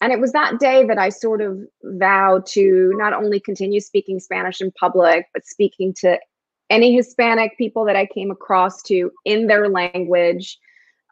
[0.00, 4.20] and it was that day that i sort of vowed to not only continue speaking
[4.20, 6.18] spanish in public but speaking to
[6.70, 10.58] any hispanic people that i came across to in their language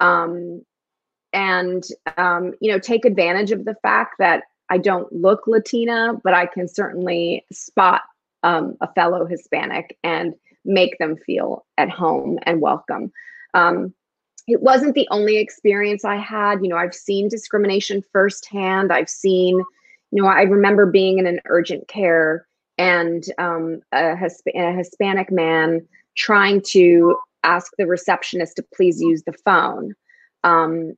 [0.00, 0.64] um,
[1.32, 1.84] and
[2.16, 6.46] um, you know take advantage of the fact that I don't look Latina, but I
[6.46, 8.02] can certainly spot
[8.42, 13.12] um, a fellow Hispanic and make them feel at home and welcome.
[13.52, 13.94] Um,
[14.46, 16.62] it wasn't the only experience I had.
[16.62, 18.92] You know, I've seen discrimination firsthand.
[18.92, 19.62] I've seen,
[20.10, 22.46] you know, I remember being in an urgent care
[22.78, 29.22] and um, a, Hisp- a Hispanic man trying to ask the receptionist to please use
[29.24, 29.94] the phone.
[30.42, 30.94] Um,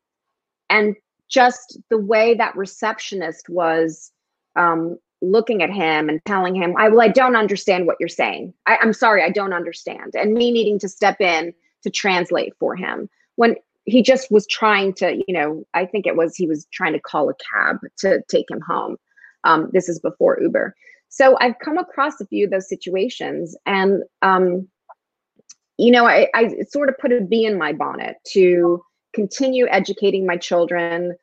[0.71, 0.97] and
[1.29, 4.13] just the way that receptionist was
[4.55, 8.55] um, looking at him and telling him, I well, I don't understand what you're saying.
[8.67, 10.15] I, I'm sorry, I don't understand.
[10.15, 14.93] And me needing to step in to translate for him when he just was trying
[14.95, 18.23] to, you know, I think it was he was trying to call a cab to
[18.29, 18.97] take him home.
[19.45, 20.75] Um, this is before Uber.
[21.09, 24.69] So I've come across a few of those situations and um,
[25.79, 28.83] you know, I, I sort of put a bee in my bonnet to
[29.15, 31.15] continue educating my children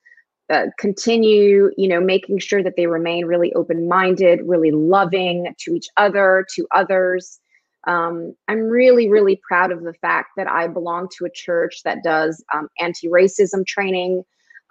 [0.49, 5.87] uh, continue you know making sure that they remain really open-minded really loving to each
[5.95, 7.39] other to others.
[7.85, 12.03] Um, i'm really really proud of the fact that i belong to a church that
[12.03, 14.23] does um, anti-racism training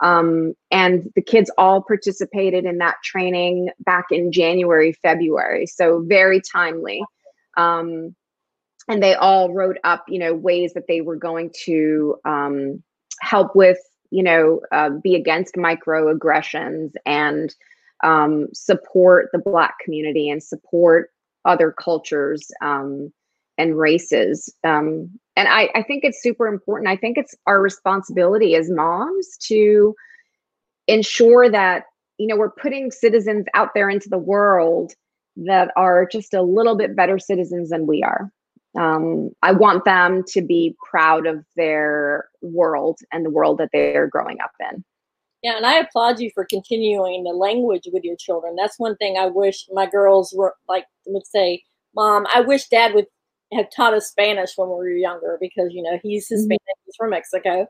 [0.03, 5.67] um, and the kids all participated in that training back in january february.
[5.67, 7.03] So very timely.
[7.57, 8.15] Um,
[8.89, 12.83] and they all wrote up you know ways that they were going to um,
[13.21, 13.79] help with
[14.11, 17.55] you know uh, be against microaggressions and
[18.05, 21.11] um, support the black community and support
[21.45, 23.13] other cultures um,
[23.63, 28.55] and races um, and I, I think it's super important i think it's our responsibility
[28.55, 29.95] as moms to
[30.87, 31.85] ensure that
[32.19, 34.93] you know we're putting citizens out there into the world
[35.37, 38.31] that are just a little bit better citizens than we are
[38.79, 44.07] um, I want them to be proud of their world and the world that they're
[44.07, 44.83] growing up in.
[45.43, 48.55] Yeah, and I applaud you for continuing the language with your children.
[48.57, 52.95] That's one thing I wish my girls were like would say, "Mom, I wish Dad
[52.95, 53.07] would
[53.55, 56.37] have taught us Spanish when we were younger because you know he's mm-hmm.
[56.37, 56.83] Hispanic, mm-hmm.
[56.87, 57.67] he's from Mexico,"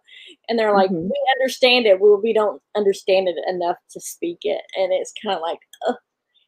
[0.49, 1.09] and they're like, mm-hmm.
[1.09, 5.37] "We understand it, we we don't understand it enough to speak it," and it's kind
[5.37, 5.97] of like, Ugh.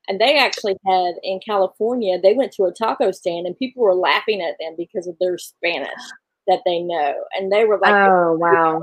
[0.09, 3.95] And they actually had in California, they went to a taco stand and people were
[3.95, 5.89] laughing at them because of their Spanish
[6.47, 7.15] that they know.
[7.37, 8.83] And they were like, oh, wow.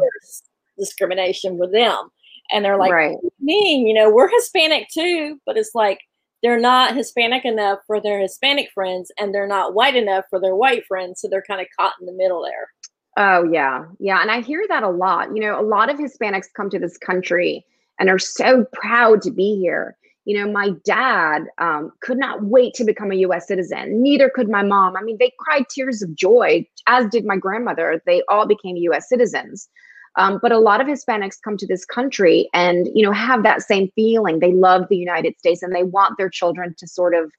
[0.79, 2.09] Discrimination with them.
[2.51, 3.17] And they're like, right.
[3.39, 3.87] mean?
[3.87, 5.99] You know, we're Hispanic too, but it's like
[6.43, 10.55] they're not Hispanic enough for their Hispanic friends and they're not white enough for their
[10.55, 11.21] white friends.
[11.21, 12.69] So they're kind of caught in the middle there.
[13.17, 13.85] Oh, yeah.
[13.99, 14.21] Yeah.
[14.21, 15.35] And I hear that a lot.
[15.35, 17.65] You know, a lot of Hispanics come to this country
[17.99, 22.73] and are so proud to be here you know, my dad um, could not wait
[22.75, 24.01] to become a US citizen.
[24.03, 24.95] Neither could my mom.
[24.95, 28.01] I mean, they cried tears of joy, as did my grandmother.
[28.05, 29.67] They all became US citizens.
[30.17, 33.61] Um, but a lot of Hispanics come to this country and, you know, have that
[33.61, 34.39] same feeling.
[34.39, 37.31] They love the United States and they want their children to sort of,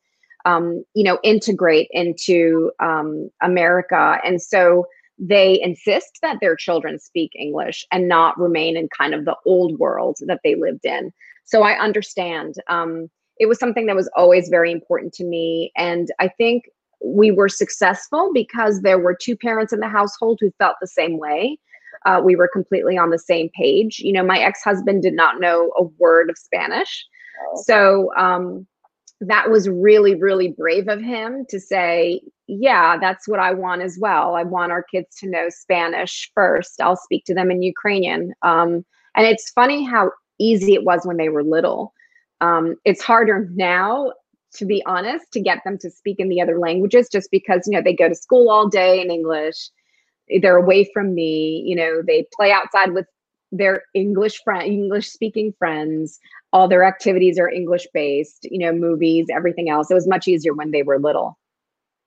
[0.45, 4.19] um, you know, integrate into um, America.
[4.25, 4.87] And so
[5.19, 9.79] they insist that their children speak English and not remain in kind of the old
[9.79, 11.13] world that they lived in.
[11.45, 12.55] So I understand.
[12.69, 15.73] Um, it was something that was always very important to me.
[15.77, 16.65] And I think
[17.05, 21.19] we were successful because there were two parents in the household who felt the same
[21.19, 21.59] way.
[22.05, 23.99] Uh, we were completely on the same page.
[23.99, 27.07] You know, my ex husband did not know a word of Spanish.
[27.41, 27.63] Oh.
[27.65, 28.67] So um,
[29.21, 33.97] that was really, really brave of him to say, yeah, that's what I want as
[34.01, 34.35] well.
[34.35, 36.81] I want our kids to know Spanish first.
[36.81, 38.35] I'll speak to them in Ukrainian.
[38.43, 38.85] Um,
[39.15, 41.93] and it's funny how easy it was when they were little.
[42.41, 44.13] Um, it's harder now,
[44.55, 47.73] to be honest, to get them to speak in the other languages just because, you
[47.73, 49.71] know, they go to school all day in English.
[50.41, 51.63] They're away from me.
[51.67, 53.07] You know, they play outside with
[53.51, 56.19] their English friend, English speaking friends.
[56.53, 59.91] All their activities are English based, you know, movies, everything else.
[59.91, 61.39] It was much easier when they were little.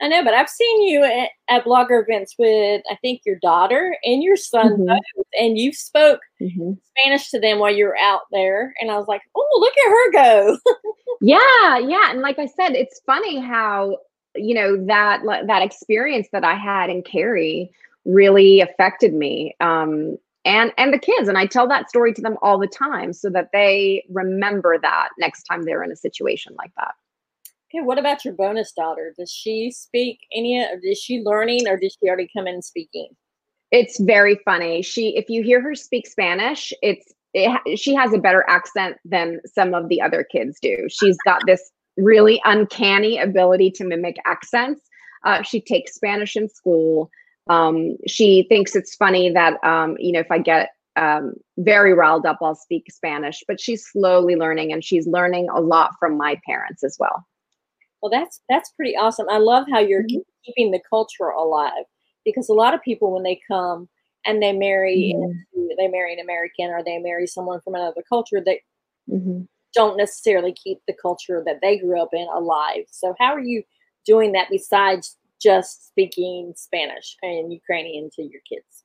[0.01, 3.95] I know, but I've seen you at, at blogger events with I think your daughter
[4.03, 4.87] and your son mm-hmm.
[4.87, 6.73] both, and you spoke mm-hmm.
[6.97, 9.89] Spanish to them while you were out there, and I was like, oh, look at
[9.89, 10.57] her go.
[11.21, 13.97] yeah, yeah, and like I said, it's funny how
[14.35, 17.71] you know that that experience that I had in Cary
[18.05, 19.55] really affected me.
[19.59, 23.11] Um, and and the kids and i tell that story to them all the time
[23.11, 26.93] so that they remember that next time they're in a situation like that.
[27.73, 29.13] Okay what about your bonus daughter?
[29.17, 33.09] Does she speak any or is she learning or did she already come in speaking?
[33.71, 34.81] It's very funny.
[34.81, 39.41] She if you hear her speak spanish it's it, she has a better accent than
[39.45, 40.87] some of the other kids do.
[40.89, 44.81] She's got this really uncanny ability to mimic accents.
[45.25, 47.09] Uh, she takes spanish in school
[47.47, 52.25] um, she thinks it's funny that um, you know if I get um, very riled
[52.25, 53.43] up, I'll speak Spanish.
[53.47, 57.25] But she's slowly learning, and she's learning a lot from my parents as well.
[58.01, 59.27] Well, that's that's pretty awesome.
[59.29, 60.19] I love how you're mm-hmm.
[60.45, 61.85] keeping the culture alive
[62.23, 63.87] because a lot of people when they come
[64.25, 65.67] and they marry mm-hmm.
[65.77, 68.61] they marry an American or they marry someone from another culture, they
[69.09, 69.41] mm-hmm.
[69.73, 72.85] don't necessarily keep the culture that they grew up in alive.
[72.91, 73.63] So how are you
[74.05, 78.83] doing that besides just speaking Spanish and Ukrainian to your kids?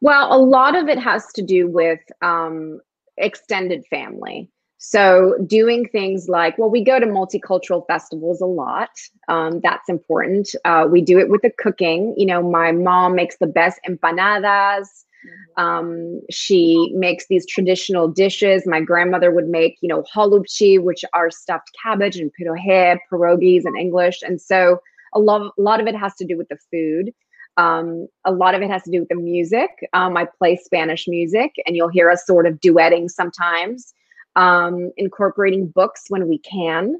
[0.00, 2.80] Well, a lot of it has to do with um,
[3.16, 4.50] extended family.
[4.82, 8.88] So, doing things like, well, we go to multicultural festivals a lot.
[9.28, 10.48] Um, that's important.
[10.64, 12.14] Uh, we do it with the cooking.
[12.16, 14.86] You know, my mom makes the best empanadas.
[15.26, 15.62] Mm-hmm.
[15.62, 18.66] Um, she makes these traditional dishes.
[18.66, 23.76] My grandmother would make, you know, halupchi, which are stuffed cabbage, and pirohe, pierogies in
[23.76, 24.22] English.
[24.22, 24.80] And so
[25.14, 27.12] a lot, a lot of it has to do with the food.
[27.56, 29.70] Um, a lot of it has to do with the music.
[29.92, 33.92] Um, I play Spanish music, and you'll hear us sort of duetting sometimes,
[34.36, 36.96] um, incorporating books when we can,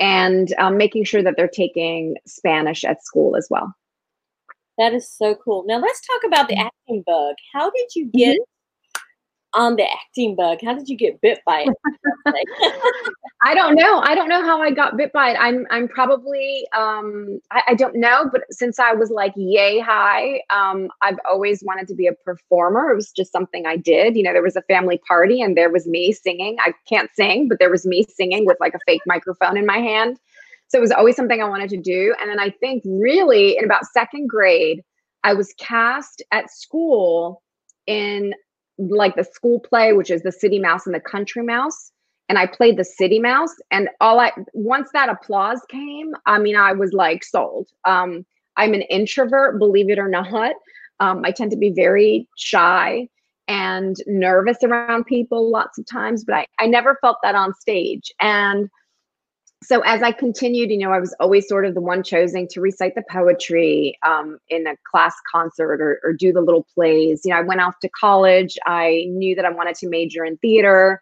[0.00, 3.72] and um, making sure that they're taking Spanish at school as well.
[4.76, 5.64] That is so cool.
[5.66, 7.36] Now let's talk about the acting bug.
[7.52, 8.53] How did you get mm-hmm
[9.54, 10.58] on the acting bug?
[10.62, 11.76] How did you get bit by it?
[13.42, 14.00] I don't know.
[14.00, 15.36] I don't know how I got bit by it.
[15.38, 20.42] I'm I'm probably um I, I don't know, but since I was like yay high,
[20.50, 22.90] um, I've always wanted to be a performer.
[22.90, 24.16] It was just something I did.
[24.16, 26.56] You know, there was a family party and there was me singing.
[26.60, 29.78] I can't sing, but there was me singing with like a fake microphone in my
[29.78, 30.18] hand.
[30.68, 32.14] So it was always something I wanted to do.
[32.20, 34.82] And then I think really in about second grade,
[35.22, 37.42] I was cast at school
[37.86, 38.34] in
[38.78, 41.92] like the school play, which is the City Mouse and the Country Mouse.
[42.28, 43.54] And I played the City Mouse.
[43.70, 47.68] And all I once that applause came, I mean, I was like sold.
[47.84, 48.24] Um,
[48.56, 50.54] I'm an introvert, believe it or not.
[51.00, 53.08] Um, I tend to be very shy
[53.46, 58.12] and nervous around people lots of times, but I, I never felt that on stage.
[58.20, 58.70] And
[59.64, 62.60] so as I continued, you know, I was always sort of the one chosen to
[62.60, 67.22] recite the poetry um, in a class concert or, or, do the little plays.
[67.24, 68.58] You know, I went off to college.
[68.66, 71.00] I knew that I wanted to major in theater.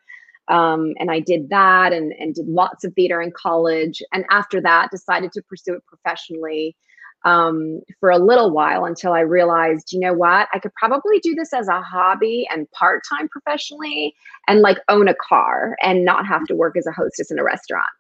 [0.49, 4.03] Um, and I did that and, and did lots of theater in college.
[4.13, 6.77] And after that, decided to pursue it professionally
[7.25, 11.35] um, for a little while until I realized, you know what, I could probably do
[11.35, 14.15] this as a hobby and part time professionally
[14.49, 17.45] and like own a car and not have to work as a hostess in a
[17.45, 17.91] restaurant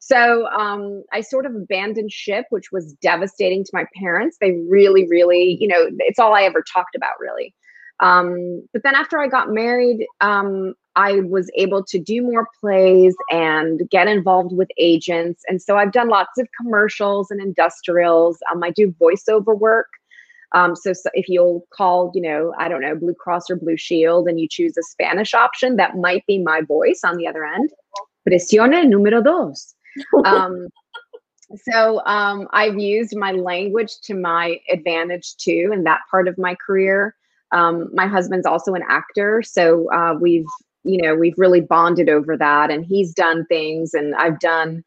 [0.00, 4.36] so um, I sort of abandoned ship, which was devastating to my parents.
[4.40, 7.54] They really, really, you know, it's all I ever talked about, really.
[8.00, 13.14] Um, but then after I got married, um, I was able to do more plays
[13.30, 15.42] and get involved with agents.
[15.48, 18.38] And so I've done lots of commercials and industrials.
[18.50, 19.88] Um, I do voiceover work.
[20.54, 23.78] Um, so, so, if you'll call, you know, I don't know, Blue Cross or Blue
[23.78, 27.44] Shield and you choose a Spanish option, that might be my voice on the other
[27.44, 27.70] end.
[28.28, 29.74] Presione número dos.
[30.24, 30.68] Um,
[31.56, 36.54] so um, I've used my language to my advantage too in that part of my
[36.54, 37.14] career.
[37.52, 40.46] Um, my husband's also an actor, so uh, we've
[40.84, 44.82] you know we've really bonded over that, and he's done things, and I've done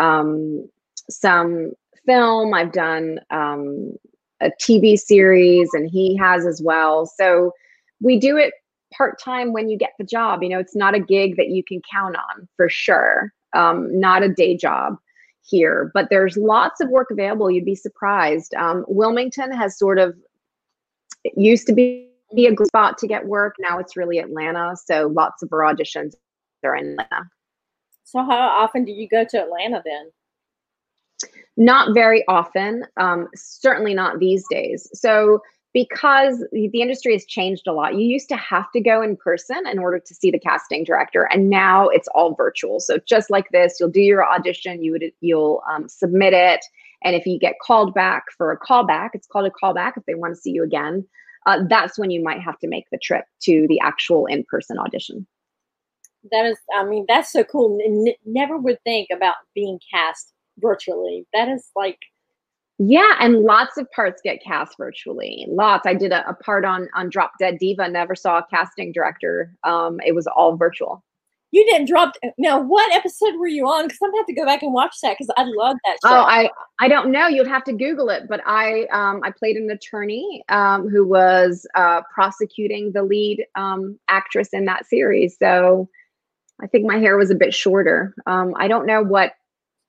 [0.00, 0.68] um,
[1.08, 1.72] some
[2.06, 2.54] film.
[2.54, 3.92] I've done um,
[4.40, 7.06] a TV series, and he has as well.
[7.06, 7.52] So
[8.00, 8.52] we do it
[8.96, 10.42] part time when you get the job.
[10.42, 14.22] You know, it's not a gig that you can count on for sure um, not
[14.22, 14.96] a day job
[15.42, 17.50] here, but there's lots of work available.
[17.50, 18.54] You'd be surprised.
[18.54, 20.14] Um, Wilmington has sort of
[21.36, 23.56] used to be a good spot to get work.
[23.58, 24.76] Now it's really Atlanta.
[24.76, 26.14] So lots of our auditions
[26.64, 27.30] are in Atlanta.
[28.04, 30.10] So how often do you go to Atlanta then?
[31.56, 32.84] Not very often.
[32.96, 34.88] Um, certainly not these days.
[34.92, 35.42] So
[35.78, 37.94] because the industry has changed a lot.
[37.94, 41.28] You used to have to go in person in order to see the casting director,
[41.30, 42.80] and now it's all virtual.
[42.80, 46.64] So just like this, you'll do your audition, you would you'll um, submit it,
[47.04, 50.16] and if you get called back for a callback, it's called a callback if they
[50.16, 51.06] want to see you again.
[51.46, 55.28] Uh, that's when you might have to make the trip to the actual in-person audition.
[56.32, 57.78] That is, I mean, that's so cool.
[57.86, 61.24] N- never would think about being cast virtually.
[61.32, 61.98] That is like
[62.78, 65.44] Yeah, and lots of parts get cast virtually.
[65.48, 65.86] Lots.
[65.86, 67.88] I did a, a part on on Drop Dead Diva.
[67.88, 69.52] Never saw a casting director.
[69.64, 71.04] Um, it was all virtual.
[71.50, 72.14] You didn't drop.
[72.36, 73.86] Now, what episode were you on?
[73.86, 76.14] Because I'm gonna have to go back and watch that because I love that show.
[76.14, 77.26] Oh, I I don't know.
[77.26, 78.24] You'd have to Google it.
[78.28, 83.98] But I um I played an attorney um who was uh prosecuting the lead um
[84.08, 85.36] actress in that series.
[85.38, 85.88] So
[86.60, 88.14] I think my hair was a bit shorter.
[88.26, 89.32] Um, I don't know what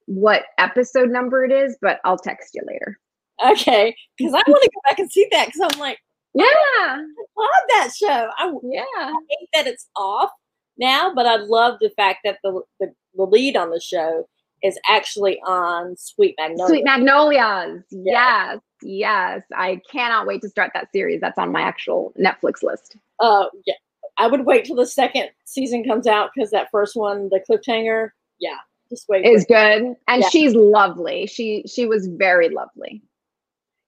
[0.09, 2.97] what episode number it is, but I'll text you later.
[3.45, 5.99] Okay, because I want to go back and see that because I'm like,
[6.33, 6.97] Yeah, I
[7.37, 8.29] love that show.
[8.37, 8.83] I, yeah.
[8.97, 10.31] I hate that it's off
[10.77, 14.27] now, but I love the fact that the, the the lead on the show
[14.61, 16.67] is actually on Sweet Magnolia.
[16.67, 17.83] Sweet Magnolias.
[17.91, 18.53] Yeah.
[18.53, 19.41] Yes, yes.
[19.55, 21.21] I cannot wait to start that series.
[21.21, 22.97] That's on my actual Netflix list.
[23.21, 23.75] uh, yeah,
[24.17, 28.09] I would wait till the second season comes out because that first one, the cliffhanger,
[28.39, 28.57] yeah,
[28.89, 29.23] just wait.
[29.25, 29.47] for Is it.
[29.47, 30.29] good, and Yeah.
[30.29, 31.27] she's lovely.
[31.27, 33.01] She she was very lovely.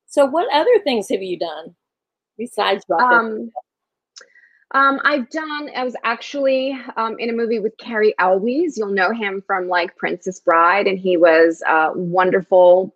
[0.08, 1.76] So, what other things have you done
[2.38, 3.52] besides Drop Um,
[4.74, 5.70] um, I've done.
[5.76, 8.78] I was actually um, in a movie with Cary Elwes.
[8.78, 12.96] You'll know him from like Princess Bride, and he was a wonderful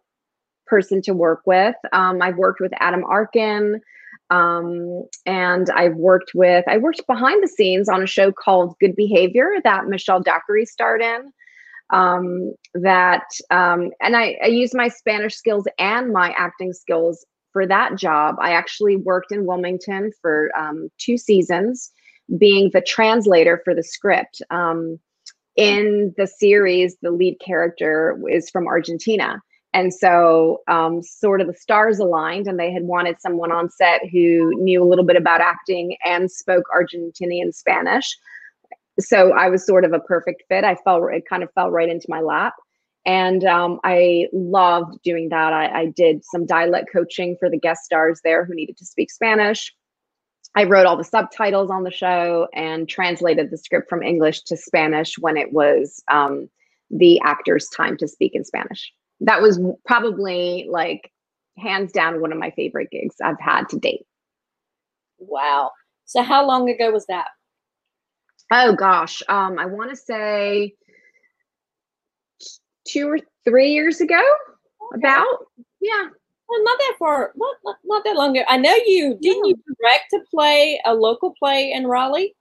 [0.67, 1.75] person to work with.
[1.93, 3.81] Um, I've worked with Adam Arkin,
[4.29, 6.63] um, and I've worked with.
[6.67, 11.01] I worked behind the scenes on a show called Good Behavior that Michelle Dockery starred
[11.01, 11.31] in.
[11.91, 17.25] Um, that um, and I, I used my Spanish skills and my acting skills
[17.55, 21.89] for that job, I actually worked in Wilmington for um, two seasons,
[22.37, 24.41] being the translator for the script.
[24.49, 24.99] Um,
[25.55, 29.41] in the series, the lead character is from Argentina.
[29.73, 34.01] And so, um, sort of the stars aligned, and they had wanted someone on set
[34.11, 38.17] who knew a little bit about acting and spoke Argentinian Spanish.
[38.99, 40.63] So I was sort of a perfect fit.
[40.63, 42.53] I fell, it kind of fell right into my lap
[43.05, 45.53] and um, I loved doing that.
[45.53, 49.11] I, I did some dialect coaching for the guest stars there who needed to speak
[49.11, 49.73] Spanish.
[50.55, 54.57] I wrote all the subtitles on the show and translated the script from English to
[54.57, 56.49] Spanish when it was um,
[56.89, 58.91] the actor's time to speak in Spanish.
[59.19, 61.11] That was probably like
[61.57, 64.05] hands down one of my favorite gigs I've had to date.
[65.19, 65.71] Wow.
[66.05, 67.27] So, how long ago was that?
[68.51, 70.75] Oh gosh, um, I want to say
[72.87, 74.21] two or three years ago.
[74.93, 74.99] Okay.
[74.99, 75.47] About
[75.81, 76.07] yeah,
[76.47, 78.45] Well, not that far, not, not, not that long ago.
[78.47, 82.35] I know you didn't you direct to play a local play in Raleigh?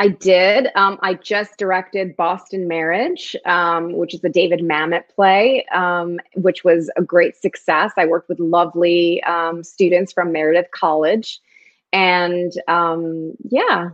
[0.00, 0.68] I did.
[0.76, 6.62] Um, I just directed Boston Marriage, um, which is a David Mamet play, um, which
[6.62, 7.92] was a great success.
[7.96, 11.40] I worked with lovely um, students from Meredith College.
[11.92, 13.90] And um, yeah,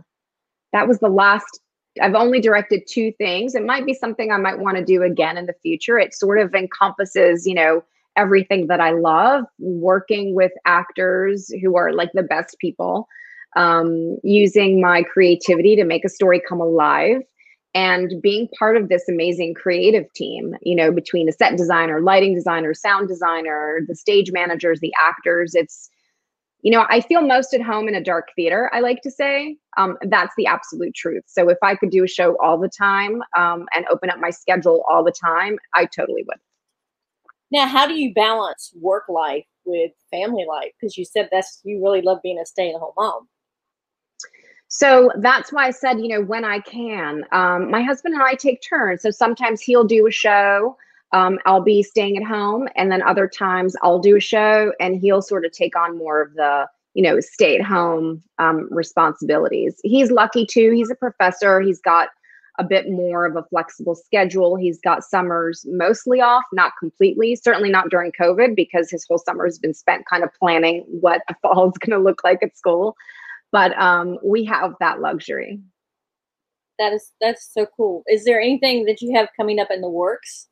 [0.75, 1.61] that was the last.
[2.01, 3.55] I've only directed two things.
[3.55, 5.97] It might be something I might want to do again in the future.
[5.97, 7.81] It sort of encompasses, you know,
[8.17, 13.07] everything that I love, working with actors who are like the best people
[13.55, 17.21] um, using my creativity to make a story come alive
[17.73, 22.33] and being part of this amazing creative team you know between the set designer lighting
[22.33, 25.89] designer sound designer the stage managers the actors it's
[26.65, 29.55] you know i feel most at home in a dark theater i like to say
[29.77, 33.21] um, that's the absolute truth so if i could do a show all the time
[33.37, 36.39] um, and open up my schedule all the time i totally would
[37.51, 40.71] Now, how do you balance work life with family life?
[40.79, 43.27] Because you said that's you really love being a stay at home mom.
[44.67, 47.23] So that's why I said, you know, when I can.
[47.31, 49.03] Um, my husband and I take turns.
[49.03, 50.75] So sometimes he'll do a show.
[51.15, 54.99] Um, I'll be staying at home, and then other times I'll do a show, and
[54.99, 59.79] he'll sort of take on more of the, you know, stay at home um, responsibilities.
[59.83, 60.71] He's lucky too.
[60.71, 61.61] He's a professor.
[61.61, 62.09] He's got
[62.59, 64.55] a bit more of a flexible schedule.
[64.55, 69.45] He's got summers mostly off, not completely, certainly not during COVID, because his whole summer
[69.45, 72.57] has been spent kind of planning what the fall is going to look like at
[72.57, 72.95] school
[73.55, 75.61] but um, we have that luxury.
[76.77, 78.03] That is that's so cool.
[78.05, 80.47] Is there anything that you have coming up in the works?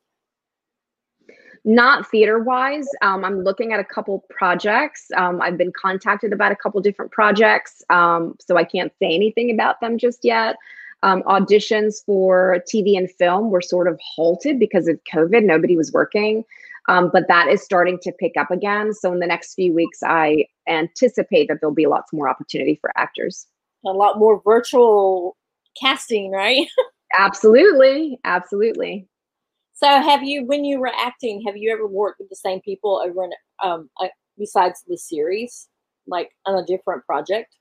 [1.64, 2.86] Not theater wise.
[3.00, 5.06] Um, I'm looking at a couple projects.
[5.16, 9.50] Um, I've been contacted about a couple different projects, um, so I can't say anything
[9.50, 10.56] about them just yet.
[11.02, 15.44] Um, auditions for TV and film were sort of halted because of COVID.
[15.44, 16.44] Nobody was working.
[16.88, 18.92] Um, but that is starting to pick up again.
[18.92, 22.90] So in the next few weeks, I anticipate that there'll be lots more opportunity for
[22.96, 23.46] actors.
[23.86, 25.36] A lot more virtual
[25.80, 26.68] casting, right?
[27.16, 29.06] Absolutely, absolutely.
[29.84, 33.02] So, have you, when you were acting, have you ever worked with the same people
[33.04, 33.32] over in,
[33.62, 34.08] um, uh,
[34.38, 35.68] besides the series,
[36.06, 37.54] like on a different project?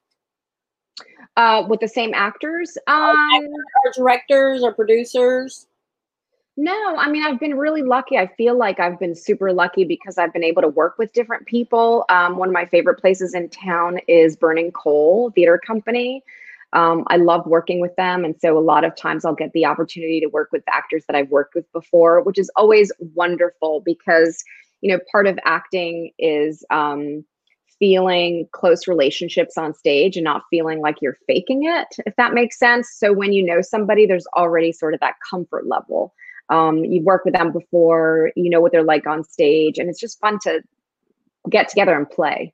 [1.35, 5.67] Uh, with the same actors, um, or directors or producers?
[6.55, 8.17] No, I mean, I've been really lucky.
[8.17, 11.45] I feel like I've been super lucky because I've been able to work with different
[11.45, 12.05] people.
[12.07, 16.23] Um, one of my favorite places in town is Burning Coal Theater Company.
[16.73, 18.25] Um, I love working with them.
[18.25, 21.15] And so a lot of times I'll get the opportunity to work with actors that
[21.15, 24.43] I've worked with before, which is always wonderful because,
[24.81, 27.23] you know, part of acting is um,
[27.79, 32.57] feeling close relationships on stage and not feeling like you're faking it, if that makes
[32.57, 32.89] sense.
[32.95, 36.13] So when you know somebody, there's already sort of that comfort level.
[36.49, 39.99] Um, you've worked with them before, you know what they're like on stage, and it's
[39.99, 40.61] just fun to
[41.49, 42.53] get together and play.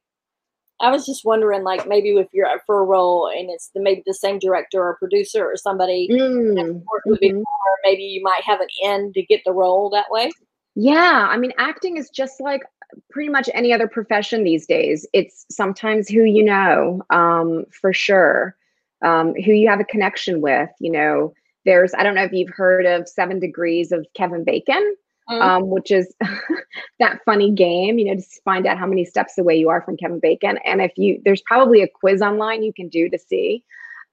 [0.82, 3.82] I was just wondering, like maybe if you're up for a role and it's the,
[3.82, 7.20] maybe the same director or producer or somebody Mm, with mhm.
[7.20, 7.44] before,
[7.84, 10.32] maybe you might have an in to get the role that way.
[10.76, 12.64] Yeah, I mean, acting is just like
[13.10, 15.06] pretty much any other profession these days.
[15.14, 18.56] It's sometimes who you know, um, for sure,
[19.04, 20.70] um, who you have a connection with.
[20.80, 21.34] You know,
[21.66, 24.96] there's, I don't know if you've heard of Seven Degrees of Kevin Bacon,
[25.30, 25.42] Mm.
[25.42, 26.14] um, which is
[27.00, 29.98] that funny game, you know, to find out how many steps away you are from
[29.98, 30.58] Kevin Bacon.
[30.66, 33.64] And if you, there's probably a quiz online you can do to see.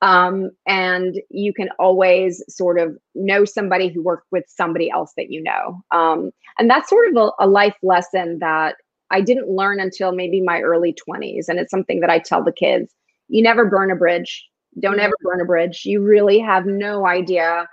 [0.02, 5.30] Um, and you can always sort of know somebody who worked with somebody else that
[5.30, 5.82] you know.
[5.90, 8.76] Um, and that's sort of a, a life lesson that
[9.10, 11.48] I didn't learn until maybe my early 20s.
[11.48, 12.92] And it's something that I tell the kids
[13.28, 14.46] you never burn a bridge.
[14.78, 15.04] Don't Mhm.
[15.04, 15.84] ever burn a bridge.
[15.84, 17.66] You really have no idea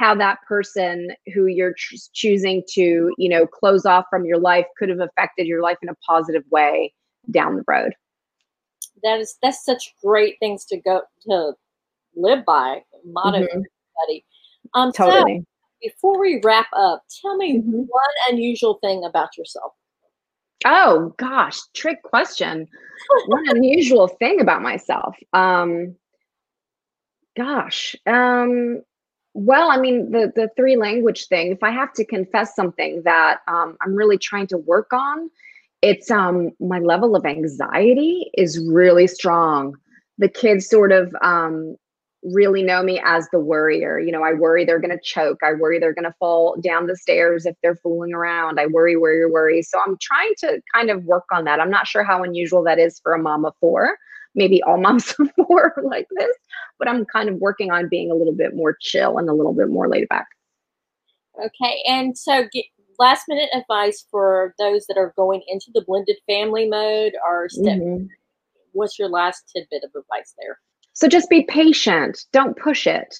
[0.00, 4.64] how that person who you're ch- choosing to, you know, close off from your life
[4.78, 6.94] could have affected your life in a positive way
[7.30, 7.92] down the road.
[9.02, 11.52] That is that's such great things to go to
[12.16, 14.24] live by, motto Mhm, everybody.
[14.72, 15.44] Um, so totally.
[15.82, 17.86] before we wrap up, tell me Mhm.
[17.86, 19.74] one unusual thing about yourself.
[20.64, 22.66] Oh gosh, trick question.
[23.26, 25.14] One unusual thing about myself.
[25.34, 25.94] Um,
[27.36, 27.96] gosh.
[28.06, 28.82] Um,
[29.34, 31.52] well, I mean, the the three language thing.
[31.52, 35.30] If I have to confess something that um, I'm really trying to work on,
[35.82, 39.76] it's um, my level of anxiety is really strong.
[40.18, 41.76] The kids sort of um,
[42.22, 43.98] really know me as the worrier.
[43.98, 45.38] You know, I worry they're going to choke.
[45.42, 48.60] I worry they're going to fall down the stairs if they're fooling around.
[48.60, 49.62] I worry, worry, worry.
[49.62, 51.60] So I'm trying to kind of work on that.
[51.60, 53.96] I'm not sure how unusual that is for a mom of four.
[54.34, 55.14] Maybe all moms
[55.50, 56.36] are like this,
[56.78, 59.52] but I'm kind of working on being a little bit more chill and a little
[59.52, 60.28] bit more laid back.
[61.44, 62.64] Okay, and so get
[62.98, 67.78] last minute advice for those that are going into the blended family mode or step.
[67.78, 68.08] Mhm.
[68.72, 70.60] What's your last tidbit of advice there?
[70.92, 72.26] So just be patient.
[72.32, 73.18] Don't push it.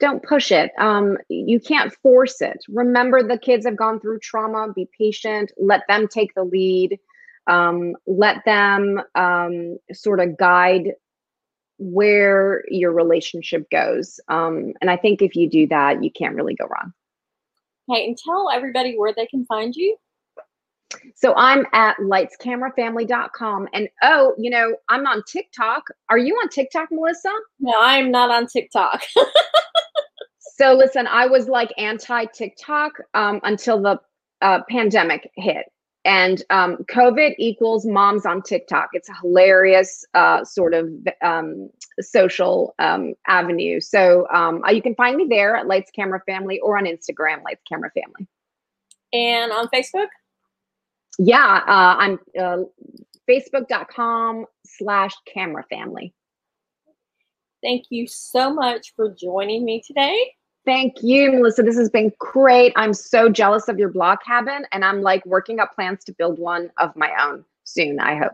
[0.00, 0.72] Don't push it.
[0.78, 2.58] Um, you can't force it.
[2.68, 4.72] Remember, the kids have gone through trauma.
[4.74, 5.52] Be patient.
[5.58, 6.98] Let them take the lead.
[7.46, 10.92] Um, let them um, sort of guide
[11.78, 14.18] where your relationship goes.
[14.28, 16.92] Um, and I think if you do that, you can't really go wrong.
[17.90, 19.96] Okay, and tell everybody where they can find you.
[21.14, 23.68] So I'm at lightscamerafamily.com.
[23.72, 25.84] And oh, you know, I'm on TikTok.
[26.08, 27.30] Are you on TikTok, Melissa?
[27.60, 29.02] No, I'm not on TikTok.
[30.56, 34.00] So listen, I was like anti TikTok um, until the
[34.40, 35.66] uh, pandemic hit.
[36.06, 38.90] And um, COVID equals moms on TikTok.
[38.92, 40.88] It's a hilarious uh, sort of
[41.20, 41.68] um,
[42.00, 43.80] social um, avenue.
[43.80, 47.42] So um, uh, you can find me there at Lights Camera Family or on Instagram,
[47.42, 48.28] Lights Camera Family.
[49.12, 50.06] and on Facebook?
[51.18, 52.58] Yeah, uh, I'm uh,
[53.28, 56.14] facebook.com slash camera family.
[57.62, 60.34] Thank you so much for joining me today.
[60.66, 61.62] Thank you, Melissa.
[61.62, 62.72] This has been great.
[62.74, 66.40] I'm so jealous of your blog cabin, and I'm like working up plans to build
[66.40, 68.32] one of my own soon, I hope.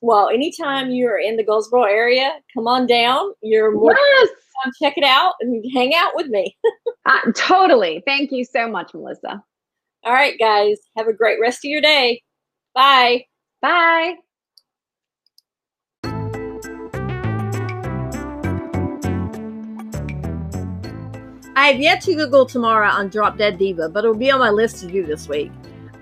[0.00, 3.32] Well, anytime you're in the Goldsboro area, come on down.
[3.42, 4.28] You're more Yes,
[4.62, 6.56] come check it out and hang out with me.
[7.06, 8.02] uh, totally.
[8.06, 9.42] Thank you so much, Melissa.
[10.04, 10.78] All right, guys.
[10.96, 12.22] Have a great rest of your day.
[12.74, 13.26] Bye.
[13.60, 14.14] Bye.
[21.56, 24.50] I have yet to Google Tamara on Drop Dead Diva, but it'll be on my
[24.50, 25.52] list to do this week.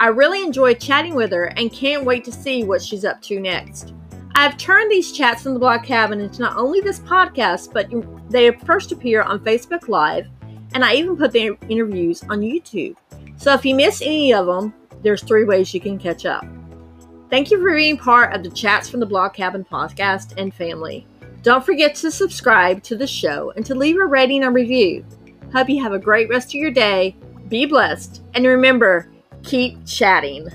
[0.01, 3.39] I really enjoyed chatting with her and can't wait to see what she's up to
[3.39, 3.93] next.
[4.35, 7.91] I have turned these chats from the blog cabin into not only this podcast, but
[8.31, 10.27] they first appear on Facebook Live,
[10.75, 12.97] and I even put the interviews on YouTube.
[13.37, 14.73] So if you miss any of them,
[15.03, 16.47] there's three ways you can catch up.
[17.29, 21.07] Thank you for being part of the Chats from the Blog Cabin podcast and family.
[21.43, 25.05] Don't forget to subscribe to the show and to leave a rating and review.
[25.53, 27.15] Hope you have a great rest of your day.
[27.49, 28.23] Be blessed.
[28.35, 29.11] And remember,
[29.43, 30.49] keep chatting.